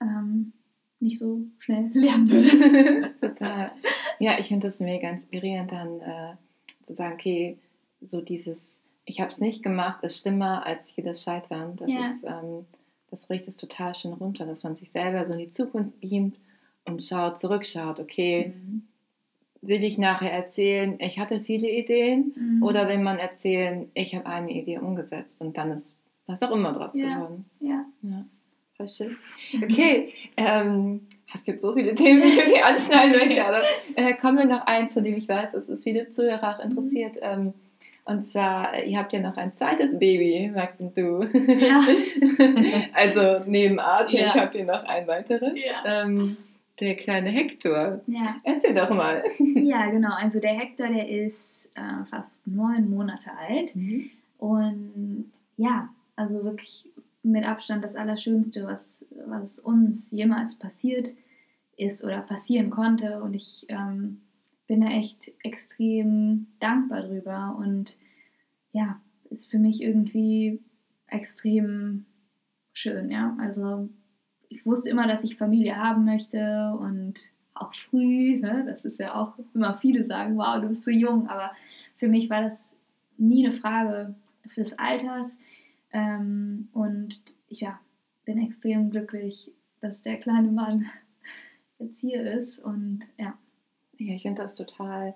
[0.00, 0.52] ähm,
[1.00, 3.14] nicht so schnell lernen würde.
[3.20, 3.72] Total.
[4.18, 6.36] Ja, ich finde das mega inspirierend, dann äh,
[6.86, 7.58] zu sagen, okay,
[8.00, 8.70] so dieses,
[9.04, 11.76] ich habe es nicht gemacht, ist schlimmer als jedes Scheitern.
[11.76, 12.10] Das ja.
[12.10, 12.66] ist, ähm,
[13.10, 16.36] das bricht es total schön runter, dass man sich selber so in die Zukunft beamt
[16.84, 18.88] und schaut, zurückschaut, okay, mhm
[19.62, 22.62] will ich nachher erzählen, ich hatte viele Ideen mhm.
[22.62, 25.94] oder will man erzählen, ich habe eine Idee umgesetzt und dann ist
[26.26, 27.14] was auch immer draus ja.
[27.14, 27.44] geworden.
[27.60, 27.84] Ja.
[28.02, 28.24] ja.
[28.86, 29.16] Schön.
[29.62, 33.62] Okay, ähm, es gibt so viele Themen, die ich anschneiden möchte, aber
[33.94, 37.14] äh, kommen wir noch eins, von dem ich weiß, dass es viele Zuhörer auch interessiert.
[37.14, 37.20] Mhm.
[37.22, 37.54] Ähm,
[38.04, 41.24] und zwar, ihr habt ja noch ein zweites Baby, Max und du.
[41.24, 41.84] Ja.
[42.92, 44.34] also neben Arthur ja.
[44.34, 45.54] habt ihr noch ein weiteres.
[45.54, 46.04] Ja.
[46.04, 46.36] Ähm,
[46.80, 48.02] der kleine Hector.
[48.06, 48.36] Ja.
[48.44, 49.24] Erzähl doch mal.
[49.66, 50.14] Ja, genau.
[50.14, 53.74] Also der Hector, der ist äh, fast neun Monate alt.
[53.74, 54.10] Mhm.
[54.38, 56.88] Und ja, also wirklich
[57.22, 61.14] mit Abstand das Allerschönste, was, was uns jemals passiert
[61.76, 63.20] ist oder passieren konnte.
[63.22, 64.20] Und ich ähm,
[64.66, 67.96] bin da echt extrem dankbar drüber und
[68.72, 70.60] ja, ist für mich irgendwie
[71.08, 72.04] extrem
[72.72, 73.36] schön, ja.
[73.40, 73.88] Also
[74.48, 78.64] ich wusste immer, dass ich Familie haben möchte und auch früh, ne?
[78.66, 81.52] das ist ja auch immer viele sagen, wow, du bist so jung, aber
[81.96, 82.74] für mich war das
[83.16, 84.14] nie eine Frage
[84.56, 85.38] des Alters
[85.92, 87.80] ähm, und ich ja,
[88.24, 90.86] bin extrem glücklich, dass der kleine Mann
[91.78, 93.38] jetzt hier ist und ja.
[93.98, 95.14] Ja, ich finde das total,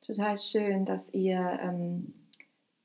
[0.00, 2.14] total schön, dass ihr, ähm,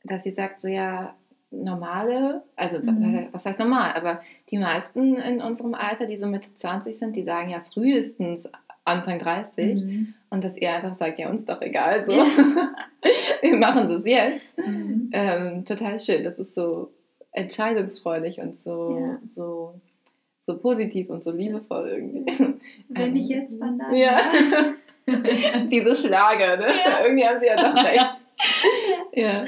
[0.04, 1.15] dass ihr sagt, so ja,
[1.51, 3.29] normale, also mhm.
[3.31, 7.23] was heißt normal, aber die meisten in unserem Alter, die so Mitte 20 sind, die
[7.23, 8.47] sagen ja frühestens
[8.85, 10.13] Anfang 30 mhm.
[10.29, 12.12] und dass ihr einfach sagt, ja, uns doch egal, so.
[12.12, 12.25] Ja.
[13.41, 14.57] Wir machen das jetzt.
[14.57, 15.09] Mhm.
[15.12, 16.91] Ähm, total schön, das ist so
[17.31, 19.19] entscheidungsfreudig und so, ja.
[19.35, 19.73] so,
[20.45, 22.59] so positiv und so liebevoll irgendwie.
[22.89, 23.95] Wenn ich ähm, jetzt, wann dann?
[23.95, 24.21] Ja.
[25.71, 26.67] Diese Schlage, ne?
[27.03, 28.15] Irgendwie haben sie ja doch recht.
[29.13, 29.45] ja.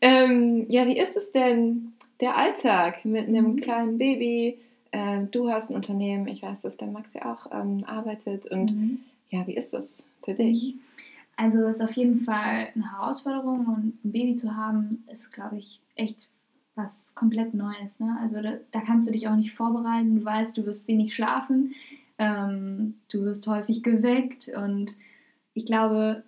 [0.00, 3.60] Ähm, ja, wie ist es denn, der Alltag mit einem mhm.
[3.60, 4.58] kleinen Baby?
[4.92, 8.46] Ähm, du hast ein Unternehmen, ich weiß, dass der Max ja auch ähm, arbeitet.
[8.50, 9.00] Und mhm.
[9.30, 10.74] ja, wie ist das für dich?
[10.74, 10.80] Mhm.
[11.36, 15.58] Also es ist auf jeden Fall eine Herausforderung und ein Baby zu haben, ist, glaube
[15.58, 16.28] ich, echt
[16.74, 18.00] was komplett Neues.
[18.00, 18.16] Ne?
[18.20, 20.16] Also da, da, kannst du dich auch nicht vorbereiten.
[20.16, 21.74] Du weißt, du wirst wenig schlafen,
[22.18, 24.96] ähm, du wirst häufig geweckt und
[25.52, 26.22] ich glaube,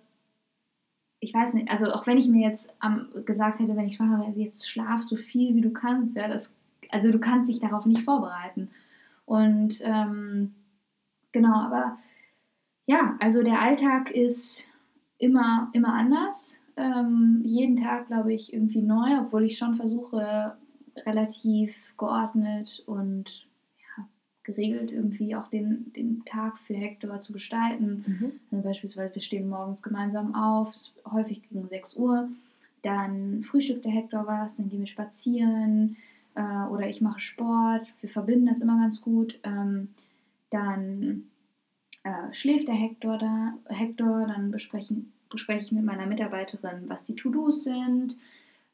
[1.19, 4.19] ich weiß nicht, also auch wenn ich mir jetzt ähm, gesagt hätte, wenn ich schwanger
[4.19, 6.53] wäre, jetzt schlaf so viel wie du kannst, ja, das,
[6.89, 8.69] also du kannst dich darauf nicht vorbereiten.
[9.25, 10.53] Und ähm,
[11.31, 11.97] genau, aber
[12.85, 14.67] ja, also der Alltag ist
[15.17, 16.59] immer, immer anders.
[16.77, 20.57] Ähm, jeden Tag, glaube ich, irgendwie neu, obwohl ich schon versuche,
[21.05, 23.48] relativ geordnet und
[24.53, 28.03] geregelt, irgendwie auch den, den Tag für Hector zu gestalten.
[28.05, 28.31] Mhm.
[28.51, 30.73] Also beispielsweise, wir stehen morgens gemeinsam auf,
[31.11, 32.29] häufig gegen 6 Uhr.
[32.81, 35.97] Dann frühstückt der Hector was, dann gehen wir spazieren
[36.35, 37.91] äh, oder ich mache Sport.
[38.01, 39.37] Wir verbinden das immer ganz gut.
[39.43, 39.89] Ähm,
[40.49, 41.23] dann
[42.03, 47.15] äh, schläft der Hector da, Hector, dann besprechen, bespreche ich mit meiner Mitarbeiterin, was die
[47.15, 48.17] To-Dos sind.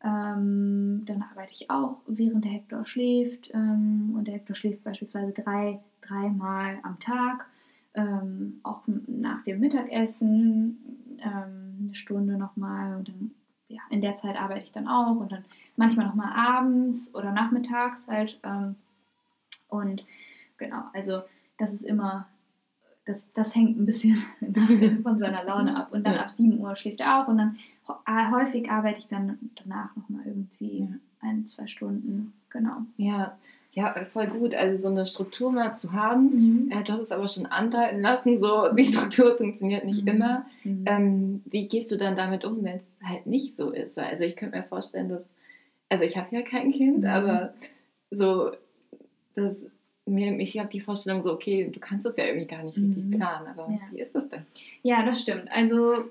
[0.03, 3.51] Ähm, dann arbeite ich auch, während der Hector schläft.
[3.53, 7.47] Ähm, und der Hector schläft beispielsweise drei, dreimal am Tag.
[7.93, 12.97] Ähm, auch nach dem Mittagessen ähm, eine Stunde nochmal.
[12.97, 13.31] Und dann,
[13.67, 15.15] ja, in der Zeit arbeite ich dann auch.
[15.15, 18.39] Und dann manchmal nochmal abends oder nachmittags halt.
[18.43, 18.75] Ähm,
[19.69, 20.05] und
[20.57, 21.21] genau, also
[21.57, 22.27] das ist immer
[23.05, 24.17] das, das hängt ein bisschen
[25.03, 25.89] von seiner Laune ab.
[25.91, 27.57] Und dann ab 7 Uhr schläft er auch und dann
[28.07, 30.89] häufig arbeite ich dann danach nochmal irgendwie
[31.21, 32.33] ein, zwei Stunden.
[32.49, 32.77] Genau.
[32.97, 33.37] Ja.
[33.73, 34.55] Ja, voll gut.
[34.55, 36.29] Also so eine Struktur mal zu haben.
[36.67, 36.71] Mhm.
[36.71, 40.07] Äh, du hast es aber schon andeuten lassen, so die Struktur funktioniert nicht mhm.
[40.07, 40.45] immer.
[40.63, 40.85] Mhm.
[40.87, 43.99] Ähm, wie gehst du dann damit um, wenn es halt nicht so ist?
[43.99, 45.23] Also ich könnte mir vorstellen, dass,
[45.89, 47.05] also ich habe ja kein Kind, mhm.
[47.05, 47.53] aber
[48.11, 48.51] so,
[49.35, 49.57] das
[50.05, 53.05] mir, ich habe die Vorstellung so, okay, du kannst das ja irgendwie gar nicht richtig
[53.05, 53.11] mhm.
[53.11, 53.79] planen, aber ja.
[53.91, 54.45] wie ist das denn?
[54.83, 55.51] Ja, das stimmt.
[55.51, 56.05] Also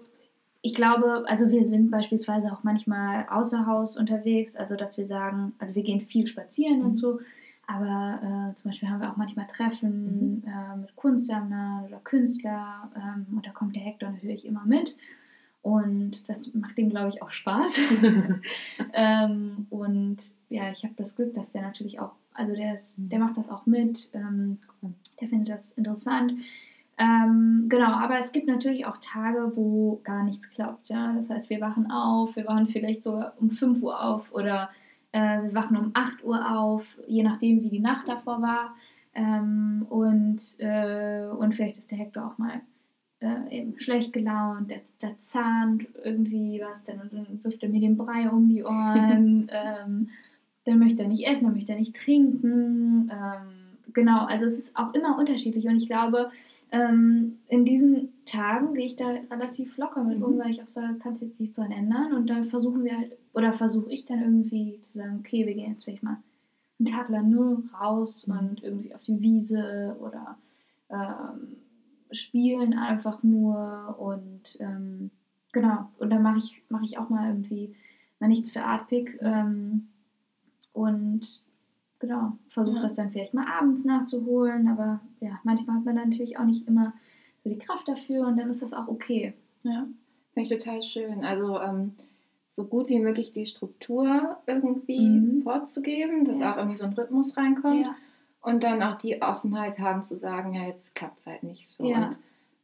[0.64, 5.52] ich glaube, also wir sind beispielsweise auch manchmal außer Haus unterwegs, also dass wir sagen,
[5.58, 6.86] also wir gehen viel spazieren mhm.
[6.86, 7.20] und so,
[7.66, 10.42] aber äh, zum Beispiel haben wir auch manchmal Treffen mhm.
[10.46, 14.96] äh, mit Kunstsammlern oder Künstler ähm, und da kommt der Hector natürlich immer mit.
[15.60, 17.80] Und das macht ihm, glaube ich, auch Spaß.
[18.94, 20.16] ähm, und
[20.48, 23.50] ja, ich habe das Glück, dass der natürlich auch, also der, ist, der macht das
[23.50, 24.58] auch mit, ähm,
[25.20, 26.32] der findet das interessant.
[26.96, 30.88] Ähm, genau, aber es gibt natürlich auch Tage, wo gar nichts klappt.
[30.88, 31.12] Ja?
[31.14, 34.70] Das heißt, wir wachen auf, wir wachen vielleicht sogar um 5 Uhr auf oder
[35.12, 38.74] äh, wir wachen um 8 Uhr auf, je nachdem, wie die Nacht davor war.
[39.14, 42.60] Ähm, und, äh, und vielleicht ist der Hector auch mal
[43.20, 47.96] äh, eben schlecht gelaunt, der, der zahnt irgendwie was, dann, dann wirft er mir den
[47.96, 50.08] Brei um die Ohren, ähm,
[50.64, 53.10] dann möchte er nicht essen, dann möchte er nicht trinken.
[53.10, 56.30] Ähm, genau, also es ist auch immer unterschiedlich und ich glaube,
[56.70, 60.38] ähm, in diesen Tagen gehe ich da relativ locker mit um, mhm.
[60.38, 62.12] weil ich auch sage, kannst jetzt nichts dran ändern.
[62.12, 65.70] Und da versuchen wir halt, oder versuche ich dann irgendwie zu sagen, okay, wir gehen
[65.70, 66.18] jetzt vielleicht mal
[66.78, 68.38] einen Tag lang nur raus mhm.
[68.38, 70.36] und irgendwie auf die Wiese oder
[70.90, 71.56] ähm,
[72.10, 75.10] spielen einfach nur und ähm,
[75.52, 75.90] genau.
[75.98, 77.74] Und dann mache ich, mach ich auch mal irgendwie
[78.20, 79.88] mal nichts für Artpick ähm,
[80.72, 81.42] und
[82.06, 82.82] genau, versuche ja.
[82.82, 86.92] das dann vielleicht mal abends nachzuholen, aber ja, manchmal hat man natürlich auch nicht immer
[87.42, 89.34] so die Kraft dafür und dann ist das auch okay.
[89.62, 89.86] Ja,
[90.34, 91.24] finde ich total schön.
[91.24, 91.92] Also ähm,
[92.48, 95.42] so gut wie möglich die Struktur irgendwie mhm.
[95.42, 96.52] vorzugeben, dass ja.
[96.52, 97.80] auch irgendwie so ein Rhythmus reinkommt.
[97.80, 97.96] Ja.
[98.40, 101.84] Und dann auch die Offenheit haben zu sagen, ja, jetzt klappt es halt nicht so.
[101.84, 102.18] Und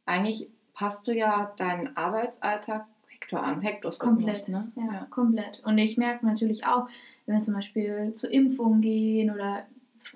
[0.05, 2.85] eigentlich passt du ja deinen Arbeitsalltag
[3.21, 4.71] Hector an, Hectors komplett, ne?
[4.75, 5.61] Ja, ja, komplett.
[5.63, 6.87] Und ich merke natürlich auch,
[7.25, 9.63] wenn wir zum Beispiel zur Impfung gehen oder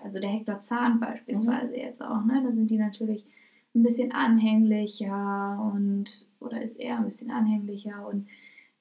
[0.04, 1.76] also der Hector Zahn beispielsweise mhm.
[1.76, 2.42] jetzt auch, ne?
[2.44, 3.26] Da sind die natürlich
[3.74, 8.28] ein bisschen anhänglicher und oder ist er ein bisschen anhänglicher und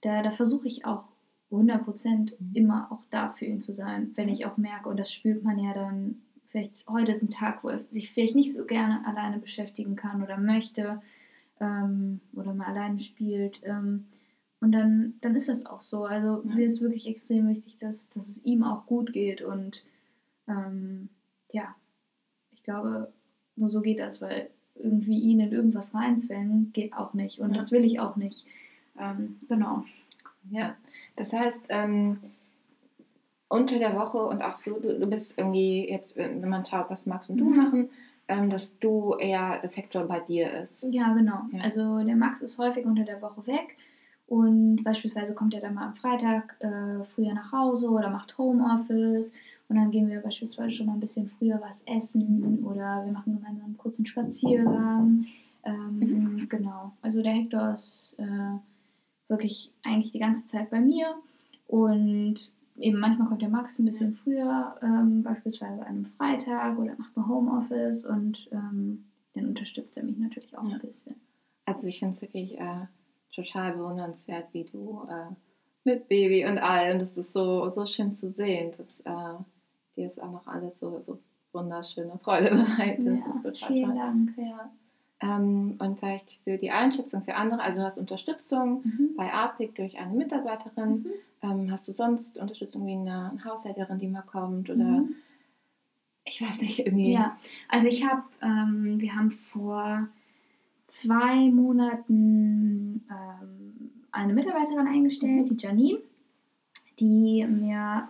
[0.00, 1.08] da, da versuche ich auch
[1.50, 2.50] 100% mhm.
[2.54, 5.58] immer auch da für ihn zu sein, wenn ich auch merke, und das spürt man
[5.58, 9.38] ja dann, vielleicht heute ist ein Tag, wo er sich vielleicht nicht so gerne alleine
[9.38, 11.02] beschäftigen kann oder möchte
[11.64, 13.60] ähm, oder mal alleine spielt.
[13.64, 14.06] Ähm,
[14.60, 16.04] und dann, dann ist das auch so.
[16.04, 16.54] Also ja.
[16.54, 19.82] mir ist wirklich extrem wichtig, dass, dass es ihm auch gut geht und
[20.48, 21.08] ähm,
[21.52, 21.74] ja,
[22.52, 23.12] ich glaube,
[23.56, 27.40] nur so geht das, weil irgendwie ihn in irgendwas reinzwängen, geht auch nicht.
[27.40, 27.56] Und ja.
[27.56, 28.46] das will ich auch nicht.
[28.98, 29.84] Ähm, genau.
[30.50, 30.74] Ja,
[31.16, 32.18] das heißt, ähm,
[33.48, 37.06] unter der Woche und auch so, du, du bist irgendwie jetzt, wenn man schaut, was
[37.28, 37.56] und du mhm.
[37.56, 37.90] machen,
[38.28, 40.82] ähm, dass du eher das Hector bei dir ist.
[40.90, 41.40] Ja, genau.
[41.52, 41.60] Ja.
[41.62, 43.76] Also der Max ist häufig unter der Woche weg
[44.26, 49.32] und beispielsweise kommt er dann mal am Freitag äh, früher nach Hause oder macht Homeoffice
[49.68, 53.36] und dann gehen wir beispielsweise schon mal ein bisschen früher was essen oder wir machen
[53.36, 55.26] gemeinsam einen kurzen Spaziergang.
[55.64, 56.48] Ähm, mhm.
[56.48, 56.92] Genau.
[57.02, 58.58] Also der Hector ist äh,
[59.28, 61.14] wirklich eigentlich die ganze Zeit bei mir
[61.66, 66.94] und eben manchmal kommt der Max ein bisschen früher, ähm, beispielsweise an einem Freitag oder
[66.96, 70.74] macht mal Homeoffice und ähm, dann unterstützt er mich natürlich auch ja.
[70.74, 71.16] ein bisschen.
[71.64, 72.86] Also ich finde es wirklich äh,
[73.34, 75.34] total bewundernswert, wie du äh,
[75.84, 79.38] mit Baby und allem, das ist so, so schön zu sehen, dass äh,
[79.96, 81.18] dir ist auch noch alles so, so
[81.52, 83.06] wunderschöne Freude bereitet.
[83.06, 83.96] Ja, vielen toll.
[83.96, 84.38] Dank.
[84.38, 84.70] Ja.
[85.24, 89.16] Ähm, und vielleicht für die Einschätzung für andere, also du hast Unterstützung mhm.
[89.16, 90.90] bei APIC durch eine Mitarbeiterin.
[90.90, 91.06] Mhm.
[91.42, 95.14] Ähm, hast du sonst Unterstützung wie eine, Haushälterin, die mal kommt oder mhm.
[96.24, 97.12] ich weiß nicht, irgendwie?
[97.12, 100.08] Ja, also ich habe, ähm, wir haben vor
[100.84, 105.56] zwei Monaten ähm, eine Mitarbeiterin eingestellt, mhm.
[105.56, 105.98] die Janine,
[106.98, 108.08] die mir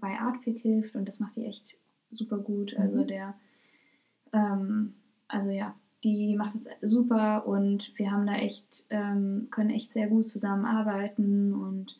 [0.00, 1.76] bei Artpick hilft und das macht die echt
[2.10, 2.74] super gut.
[2.78, 3.06] Also mhm.
[3.08, 3.34] der,
[4.32, 4.94] ähm,
[5.28, 5.74] also ja,
[6.06, 11.52] die macht es super und wir haben da echt, ähm, können echt sehr gut zusammenarbeiten
[11.52, 11.98] und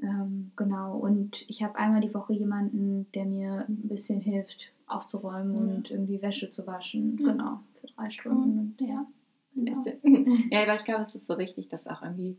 [0.00, 0.96] ähm, genau.
[0.96, 5.74] Und ich habe einmal die Woche jemanden, der mir ein bisschen hilft, aufzuräumen mhm.
[5.74, 7.14] und irgendwie Wäsche zu waschen.
[7.14, 7.16] Mhm.
[7.16, 8.76] Genau, für drei Stunden.
[8.78, 8.86] Mhm.
[8.86, 9.06] ja.
[9.54, 9.84] Genau.
[10.50, 12.36] ja, aber ich glaube, es ist so wichtig, das auch irgendwie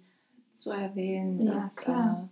[0.54, 1.46] zu erwähnen.
[1.46, 2.30] Ja, dass, klar.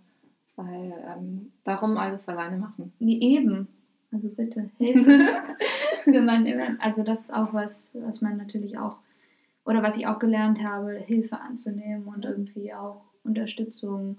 [0.56, 2.92] Äh, weil, ähm, warum alles alleine machen?
[2.98, 3.68] Nee, eben.
[4.12, 5.26] Also bitte, helfen.
[6.04, 6.46] Wenn man,
[6.80, 8.98] also das ist auch was, was man natürlich auch,
[9.64, 14.18] oder was ich auch gelernt habe, Hilfe anzunehmen und irgendwie auch Unterstützung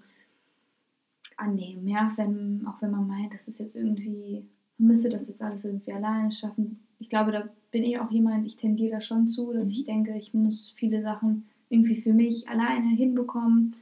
[1.38, 1.88] annehmen.
[1.88, 4.46] Ja, wenn, auch wenn man meint, das ist jetzt irgendwie,
[4.78, 6.80] man müsste das jetzt alles irgendwie alleine schaffen.
[7.00, 9.74] Ich glaube, da bin ich auch jemand, ich tendiere da schon zu, dass mhm.
[9.74, 13.76] ich denke, ich muss viele Sachen irgendwie für mich alleine hinbekommen.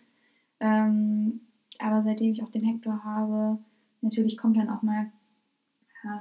[0.60, 1.41] Ähm,
[1.80, 3.60] aber seitdem ich auch den Hector habe,
[4.02, 5.12] natürlich kommt dann auch mal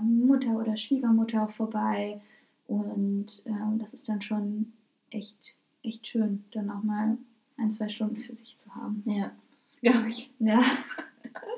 [0.02, 2.20] Mutter oder Schwiegermutter auch vorbei.
[2.66, 4.72] Und ähm, das ist dann schon
[5.10, 7.18] echt, echt schön, dann auch mal
[7.56, 9.02] ein, zwei Stunden für sich zu haben.
[9.06, 9.32] Ja,
[9.80, 10.30] glaube ich.
[10.38, 10.60] Ja.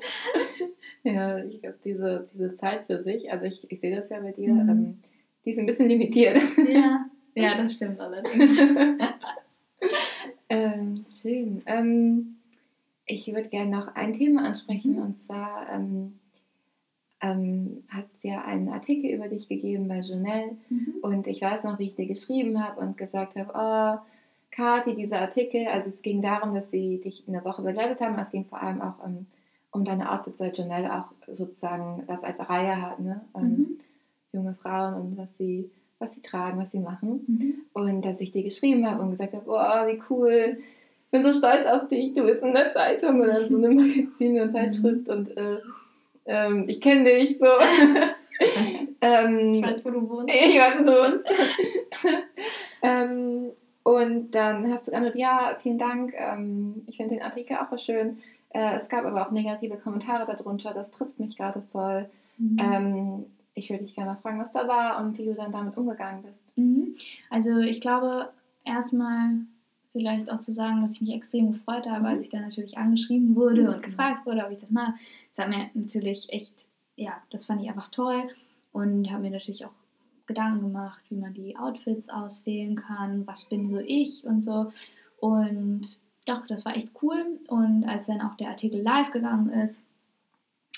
[1.03, 4.31] ja, ich glaube, diese, diese Zeit für sich, also ich, ich sehe das ja bei
[4.31, 4.69] dir, mhm.
[4.69, 4.97] ähm,
[5.45, 6.39] die ist ein bisschen limitiert.
[6.67, 7.05] Ja,
[7.35, 8.59] ja das stimmt allerdings.
[10.49, 11.61] ähm, schön.
[11.65, 12.37] Ähm,
[13.05, 15.01] ich würde gerne noch ein Thema ansprechen mhm.
[15.01, 15.67] und zwar
[17.23, 20.95] ähm, hat es ja einen Artikel über dich gegeben bei Journal mhm.
[21.01, 24.05] und ich weiß noch, wie ich dir geschrieben habe und gesagt habe, oh,
[24.51, 28.29] Kathi, dieser Artikel, also es ging darum, dass sie dich eine Woche begleitet haben, es
[28.29, 29.25] ging vor allem auch um,
[29.71, 33.21] um deine Outfits, weil Journal auch sozusagen das als Reihe hat, ne?
[33.35, 33.79] Ähm, mhm.
[34.33, 37.23] junge Frauen und was sie, was sie tragen, was sie machen.
[37.25, 37.53] Mhm.
[37.71, 41.31] Und dass ich dir geschrieben habe und gesagt habe, oh, wie cool, ich bin so
[41.31, 45.07] stolz auf dich, du bist in der Zeitung oder in so einem Magazin und Zeitschrift
[45.07, 45.59] und äh,
[46.25, 47.45] ähm, ich kenne dich so.
[49.01, 50.33] ähm, ich weiß, wo du wohnst.
[50.33, 51.25] Ich weiß, wo du wohnst.
[52.81, 53.51] ähm,
[53.83, 57.77] und dann hast du geantwortet, ja, vielen Dank, ähm, ich finde den Artikel auch so
[57.77, 58.19] schön.
[58.49, 62.09] Äh, es gab aber auch negative Kommentare darunter, das trifft mich gerade voll.
[62.37, 62.57] Mhm.
[62.59, 65.75] Ähm, ich würde dich gerne mal fragen, was da war und wie du dann damit
[65.75, 66.57] umgegangen bist.
[66.57, 66.95] Mhm.
[67.29, 68.29] Also ich glaube,
[68.63, 69.31] erstmal
[69.93, 72.23] vielleicht auch zu sagen, dass ich mich extrem gefreut habe, als mhm.
[72.23, 73.81] ich dann natürlich angeschrieben wurde und mhm.
[73.83, 74.95] gefragt wurde, ob ich das mache.
[75.33, 76.67] Das hat mir natürlich echt,
[76.97, 78.23] ja, das fand ich einfach toll
[78.73, 79.73] und habe mir natürlich auch
[80.25, 84.71] Gedanken gemacht, wie man die Outfits auswählen kann, was bin so ich und so.
[85.17, 87.39] Und doch, das war echt cool.
[87.47, 89.83] Und als dann auch der Artikel live gegangen ist,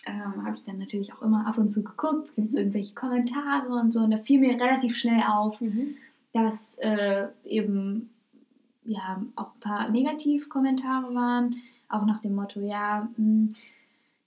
[0.08, 3.70] ähm, habe ich dann natürlich auch immer ab und zu geguckt, gibt es irgendwelche Kommentare
[3.70, 4.00] und so.
[4.02, 5.96] Und da fiel mir relativ schnell auf, mhm.
[6.34, 8.10] dass äh, eben
[8.86, 11.56] ja auch ein paar Negativkommentare waren,
[11.90, 13.54] auch nach dem Motto, ja, hm,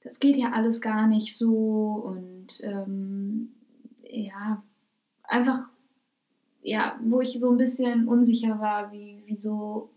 [0.03, 3.51] das geht ja alles gar nicht so und ähm,
[4.09, 4.63] ja,
[5.25, 5.69] einfach,
[6.63, 9.91] ja, wo ich so ein bisschen unsicher war, wie, wieso,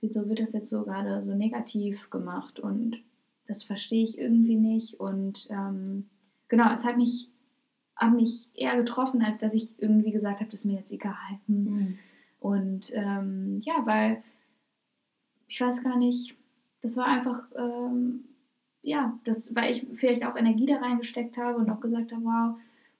[0.00, 3.02] wieso wird das jetzt so gerade so negativ gemacht und
[3.46, 6.06] das verstehe ich irgendwie nicht und ähm,
[6.48, 7.28] genau, es hat mich,
[7.94, 11.38] hat mich eher getroffen, als dass ich irgendwie gesagt habe, das ist mir jetzt egal.
[11.46, 11.64] Hm.
[11.64, 11.98] Mhm.
[12.42, 14.22] Und ähm, ja, weil
[15.46, 16.34] ich weiß gar nicht,
[16.80, 18.24] das war einfach, ähm,
[18.82, 22.56] ja, das, weil ich vielleicht auch Energie da reingesteckt habe und auch gesagt habe, wow,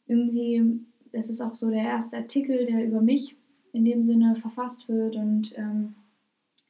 [0.07, 0.81] irgendwie,
[1.13, 3.37] das ist auch so der erste Artikel, der über mich
[3.73, 5.95] in dem Sinne verfasst wird und ähm,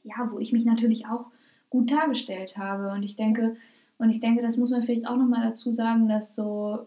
[0.02, 1.26] ja, wo ich mich natürlich auch
[1.68, 2.90] gut dargestellt habe.
[2.92, 3.56] Und ich denke,
[3.98, 6.86] und ich denke, das muss man vielleicht auch nochmal dazu sagen, dass so,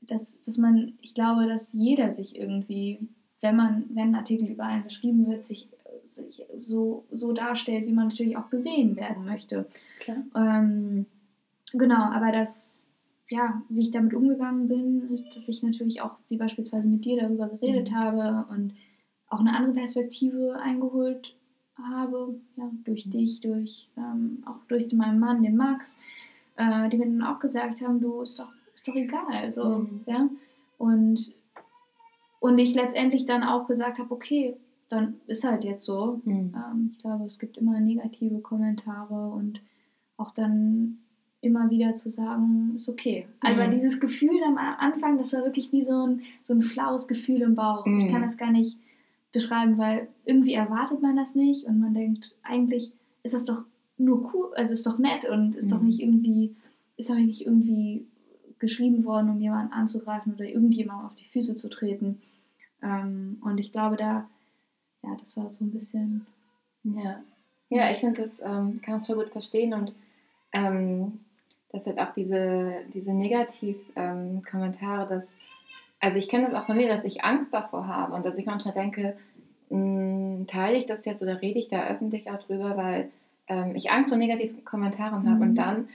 [0.00, 3.08] dass, dass man, ich glaube, dass jeder sich irgendwie,
[3.42, 5.68] wenn man, wenn ein Artikel über einen geschrieben wird, sich,
[6.08, 9.66] sich so, so darstellt, wie man natürlich auch gesehen werden möchte.
[10.34, 11.06] Ähm,
[11.72, 12.88] genau, aber das,
[13.28, 17.20] ja, wie ich damit umgegangen bin, ist, dass ich natürlich auch, wie beispielsweise mit dir
[17.20, 17.94] darüber geredet mhm.
[17.94, 18.74] habe und
[19.28, 21.34] auch eine andere Perspektive eingeholt
[21.76, 23.10] habe, ja, durch mhm.
[23.10, 25.98] dich, durch ähm, auch durch meinen Mann, den Max,
[26.56, 29.32] äh, die mir dann auch gesagt haben, du ist doch, ist doch egal.
[29.32, 30.00] Also, mhm.
[30.06, 30.28] ja.
[30.78, 31.34] Und,
[32.42, 34.56] und ich letztendlich dann auch gesagt habe, okay,
[34.88, 36.20] dann ist halt jetzt so.
[36.24, 36.52] Mhm.
[36.56, 39.60] Ähm, ich glaube, es gibt immer negative Kommentare und
[40.16, 40.98] auch dann
[41.40, 43.28] immer wieder zu sagen, ist okay.
[43.38, 43.70] Also mhm.
[43.70, 47.54] dieses Gefühl am Anfang, das war wirklich wie so ein, so ein flaues Gefühl im
[47.54, 47.86] Bauch.
[47.86, 48.00] Mhm.
[48.00, 48.76] Ich kann das gar nicht
[49.30, 52.90] beschreiben, weil irgendwie erwartet man das nicht und man denkt, eigentlich
[53.22, 53.62] ist das doch
[53.98, 55.70] nur cool, also ist doch nett und ist mhm.
[55.70, 56.56] doch nicht irgendwie,
[56.96, 58.04] ist doch nicht irgendwie
[58.58, 62.20] geschrieben worden, um jemanden anzugreifen oder irgendjemandem auf die Füße zu treten.
[62.82, 64.28] Ähm, und ich glaube, da,
[65.02, 66.26] ja, das war so ein bisschen.
[66.84, 67.22] Ja,
[67.68, 69.92] ja ich finde, das ähm, kann es voll gut verstehen und
[70.52, 71.20] ähm,
[71.70, 75.34] dass halt auch diese, diese Negativ-Kommentare, ähm, dass
[76.02, 78.44] also ich kenne das auch von mir, dass ich Angst davor habe und dass ich
[78.44, 79.16] manchmal denke,
[79.70, 83.10] mh, hm, teile ich das jetzt oder rede ich da öffentlich auch drüber, weil
[83.46, 85.50] ähm, ich Angst vor negativen Kommentaren habe mhm.
[85.50, 85.88] und dann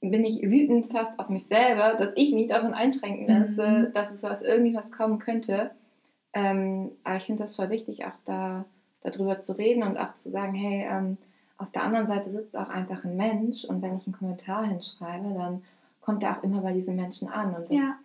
[0.00, 3.92] bin ich wütend fast auf mich selber, dass ich mich davon einschränken lasse, mhm.
[3.92, 5.70] dass es was irgendwie was kommen könnte.
[6.34, 8.64] Ähm, aber ich finde das voll wichtig, auch da
[9.02, 11.18] darüber zu reden und auch zu sagen, hey, ähm,
[11.58, 15.34] auf der anderen Seite sitzt auch einfach ein Mensch und wenn ich einen Kommentar hinschreibe,
[15.34, 15.62] dann
[16.00, 17.96] kommt er auch immer bei diesen Menschen an und das ja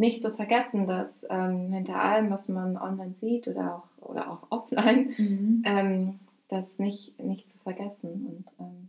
[0.00, 4.46] nicht zu vergessen, dass ähm, hinter allem, was man online sieht oder auch, oder auch
[4.48, 5.62] offline, mhm.
[5.66, 6.18] ähm,
[6.48, 8.44] das nicht, nicht zu vergessen.
[8.58, 8.88] Und ähm,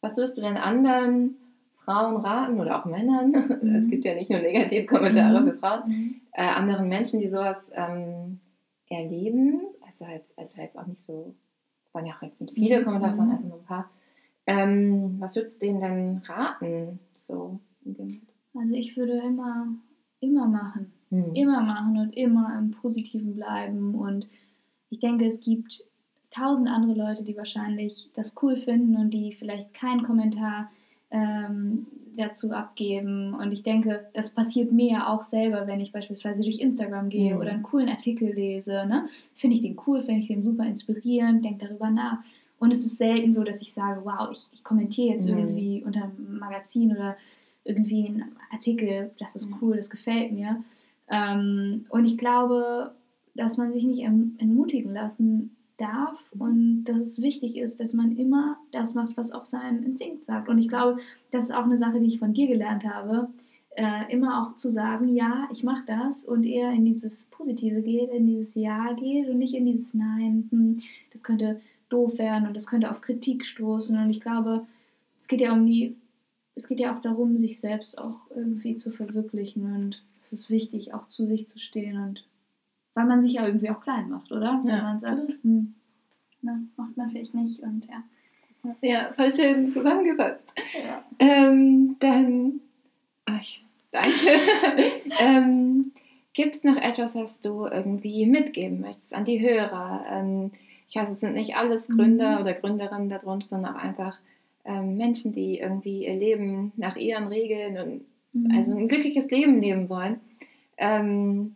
[0.00, 1.36] was würdest du denn anderen
[1.88, 3.32] Frauen raten oder auch Männern?
[3.62, 3.74] Mhm.
[3.84, 5.46] Es gibt ja nicht nur negative Kommentare mhm.
[5.46, 6.20] für Frauen, mhm.
[6.32, 8.40] äh, anderen Menschen, die sowas ähm,
[8.88, 9.62] erleben.
[9.86, 11.34] Also jetzt, also jetzt auch nicht so,
[11.92, 12.84] waren ja auch jetzt nicht viele mhm.
[12.84, 13.90] Kommentare, sondern einfach nur ein paar.
[14.46, 16.98] Ähm, was würdest du denen denn raten?
[17.14, 17.58] So
[18.54, 19.66] also ich würde immer
[20.20, 20.92] immer machen.
[21.10, 21.34] Mhm.
[21.34, 23.94] Immer machen und immer im Positiven bleiben.
[23.94, 24.26] Und
[24.90, 25.84] ich denke, es gibt
[26.30, 30.70] tausend andere Leute, die wahrscheinlich das cool finden und die vielleicht keinen Kommentar
[31.10, 31.86] ähm,
[32.16, 33.34] dazu abgeben.
[33.34, 37.34] Und ich denke, das passiert mir ja auch selber, wenn ich beispielsweise durch Instagram gehe
[37.34, 37.40] mhm.
[37.40, 38.84] oder einen coolen Artikel lese.
[38.86, 39.08] Ne?
[39.36, 42.18] Finde ich den cool, finde ich den super inspirierend, denke darüber nach.
[42.58, 45.38] Und es ist selten so, dass ich sage, wow, ich, ich kommentiere jetzt mhm.
[45.38, 47.16] irgendwie unter einem Magazin oder
[47.64, 50.64] irgendwie ein Artikel, das ist cool, das gefällt mir.
[51.08, 52.92] Ähm, und ich glaube,
[53.34, 58.58] dass man sich nicht entmutigen lassen darf und dass es wichtig ist, dass man immer
[58.72, 60.48] das macht, was auch sein Instinkt sagt.
[60.48, 60.98] Und ich glaube,
[61.30, 63.28] das ist auch eine Sache, die ich von dir gelernt habe,
[63.76, 68.10] äh, immer auch zu sagen, ja, ich mache das und eher in dieses Positive geht,
[68.10, 72.54] in dieses Ja geht und nicht in dieses Nein, hm, das könnte doof werden und
[72.54, 73.96] das könnte auf Kritik stoßen.
[73.96, 74.66] Und ich glaube,
[75.20, 75.96] es geht ja um die
[76.58, 80.92] es geht ja auch darum, sich selbst auch irgendwie zu verwirklichen und es ist wichtig,
[80.92, 82.24] auch zu sich zu stehen und
[82.98, 84.60] weil man sich ja irgendwie auch klein macht, oder?
[84.64, 84.82] Wenn ja.
[84.82, 85.72] man sagt, hm,
[86.42, 88.02] na, macht man vielleicht nicht und ja.
[88.80, 90.44] Ja, voll schön zusammengefasst.
[90.84, 91.04] Ja.
[91.20, 92.60] Ähm, dann,
[93.24, 93.46] ach,
[93.92, 94.10] danke.
[95.20, 95.92] ähm,
[96.34, 100.04] Gibt es noch etwas, was du irgendwie mitgeben möchtest an die Hörer?
[100.10, 100.50] Ähm,
[100.88, 102.40] ich weiß, es sind nicht alles Gründer mhm.
[102.42, 104.18] oder Gründerinnen darunter, sondern auch einfach
[104.64, 108.56] ähm, Menschen, die irgendwie ihr Leben nach ihren Regeln und mhm.
[108.56, 110.18] also ein glückliches Leben leben wollen.
[110.78, 111.54] Ähm,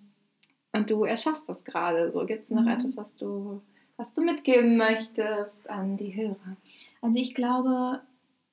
[0.72, 2.10] und du erschaffst das gerade.
[2.12, 2.68] So gibt es noch mhm.
[2.68, 3.60] etwas, was du,
[3.96, 6.56] was du mitgeben möchtest an die Hörer?
[7.00, 8.00] Also ich glaube,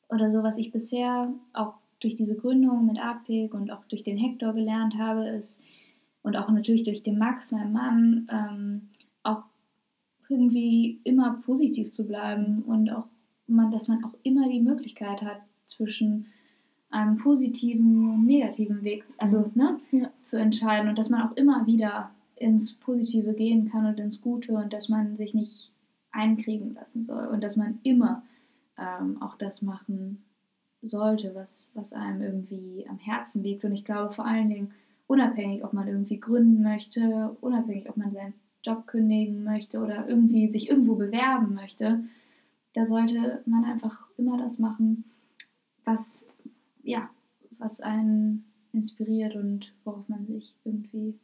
[0.09, 4.17] oder so, was ich bisher auch durch diese Gründung mit APIC und auch durch den
[4.17, 5.61] Hector gelernt habe, ist,
[6.21, 8.89] und auch natürlich durch den Max, meinen Mann, ähm,
[9.23, 9.43] auch
[10.27, 13.05] irgendwie immer positiv zu bleiben und auch
[13.47, 16.27] man, dass man auch immer die Möglichkeit hat zwischen
[16.89, 20.09] einem positiven negativen Weg, also ne, Ja.
[20.23, 24.53] zu entscheiden und dass man auch immer wieder ins Positive gehen kann und ins Gute
[24.53, 25.71] und dass man sich nicht
[26.11, 28.23] einkriegen lassen soll und dass man immer
[28.77, 30.23] ähm, auch das machen
[30.81, 33.65] sollte, was, was einem irgendwie am Herzen liegt.
[33.65, 34.71] Und ich glaube vor allen Dingen,
[35.07, 38.33] unabhängig, ob man irgendwie gründen möchte, unabhängig, ob man seinen
[38.63, 42.03] Job kündigen möchte oder irgendwie sich irgendwo bewerben möchte,
[42.73, 45.03] da sollte man einfach immer das machen,
[45.83, 46.27] was,
[46.83, 47.09] ja,
[47.57, 51.15] was einen inspiriert und worauf man sich irgendwie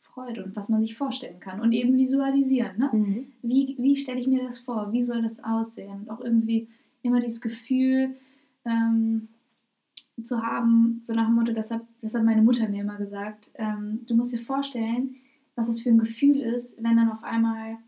[0.00, 2.78] freut und was man sich vorstellen kann und eben visualisieren.
[2.78, 2.90] Ne?
[2.92, 3.26] Mhm.
[3.42, 4.92] Wie, wie stelle ich mir das vor?
[4.92, 6.02] Wie soll das aussehen?
[6.02, 6.68] Und auch irgendwie
[7.02, 8.14] immer dieses Gefühl
[8.64, 9.28] ähm,
[10.22, 13.50] zu haben, so nach dem Motto, das hat, das hat meine Mutter mir immer gesagt,
[13.54, 15.16] ähm, du musst dir vorstellen,
[15.56, 17.78] was das für ein Gefühl ist, wenn dann auf einmal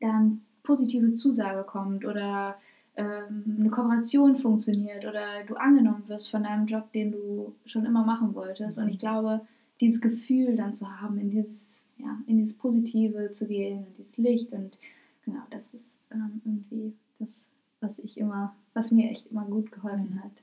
[0.00, 2.56] dann positive Zusage kommt oder
[2.98, 8.04] ähm, eine Kooperation funktioniert oder du angenommen wirst von deinem Job, den du schon immer
[8.04, 8.78] machen wolltest.
[8.78, 9.40] Und ich glaube,
[9.80, 14.16] dieses Gefühl dann zu haben, in dieses, ja, in dieses Positive zu gehen, in dieses
[14.16, 14.80] Licht und
[15.24, 17.46] genau, das ist ähm, irgendwie das,
[17.80, 20.42] was ich immer, was mir echt immer gut geholfen hat.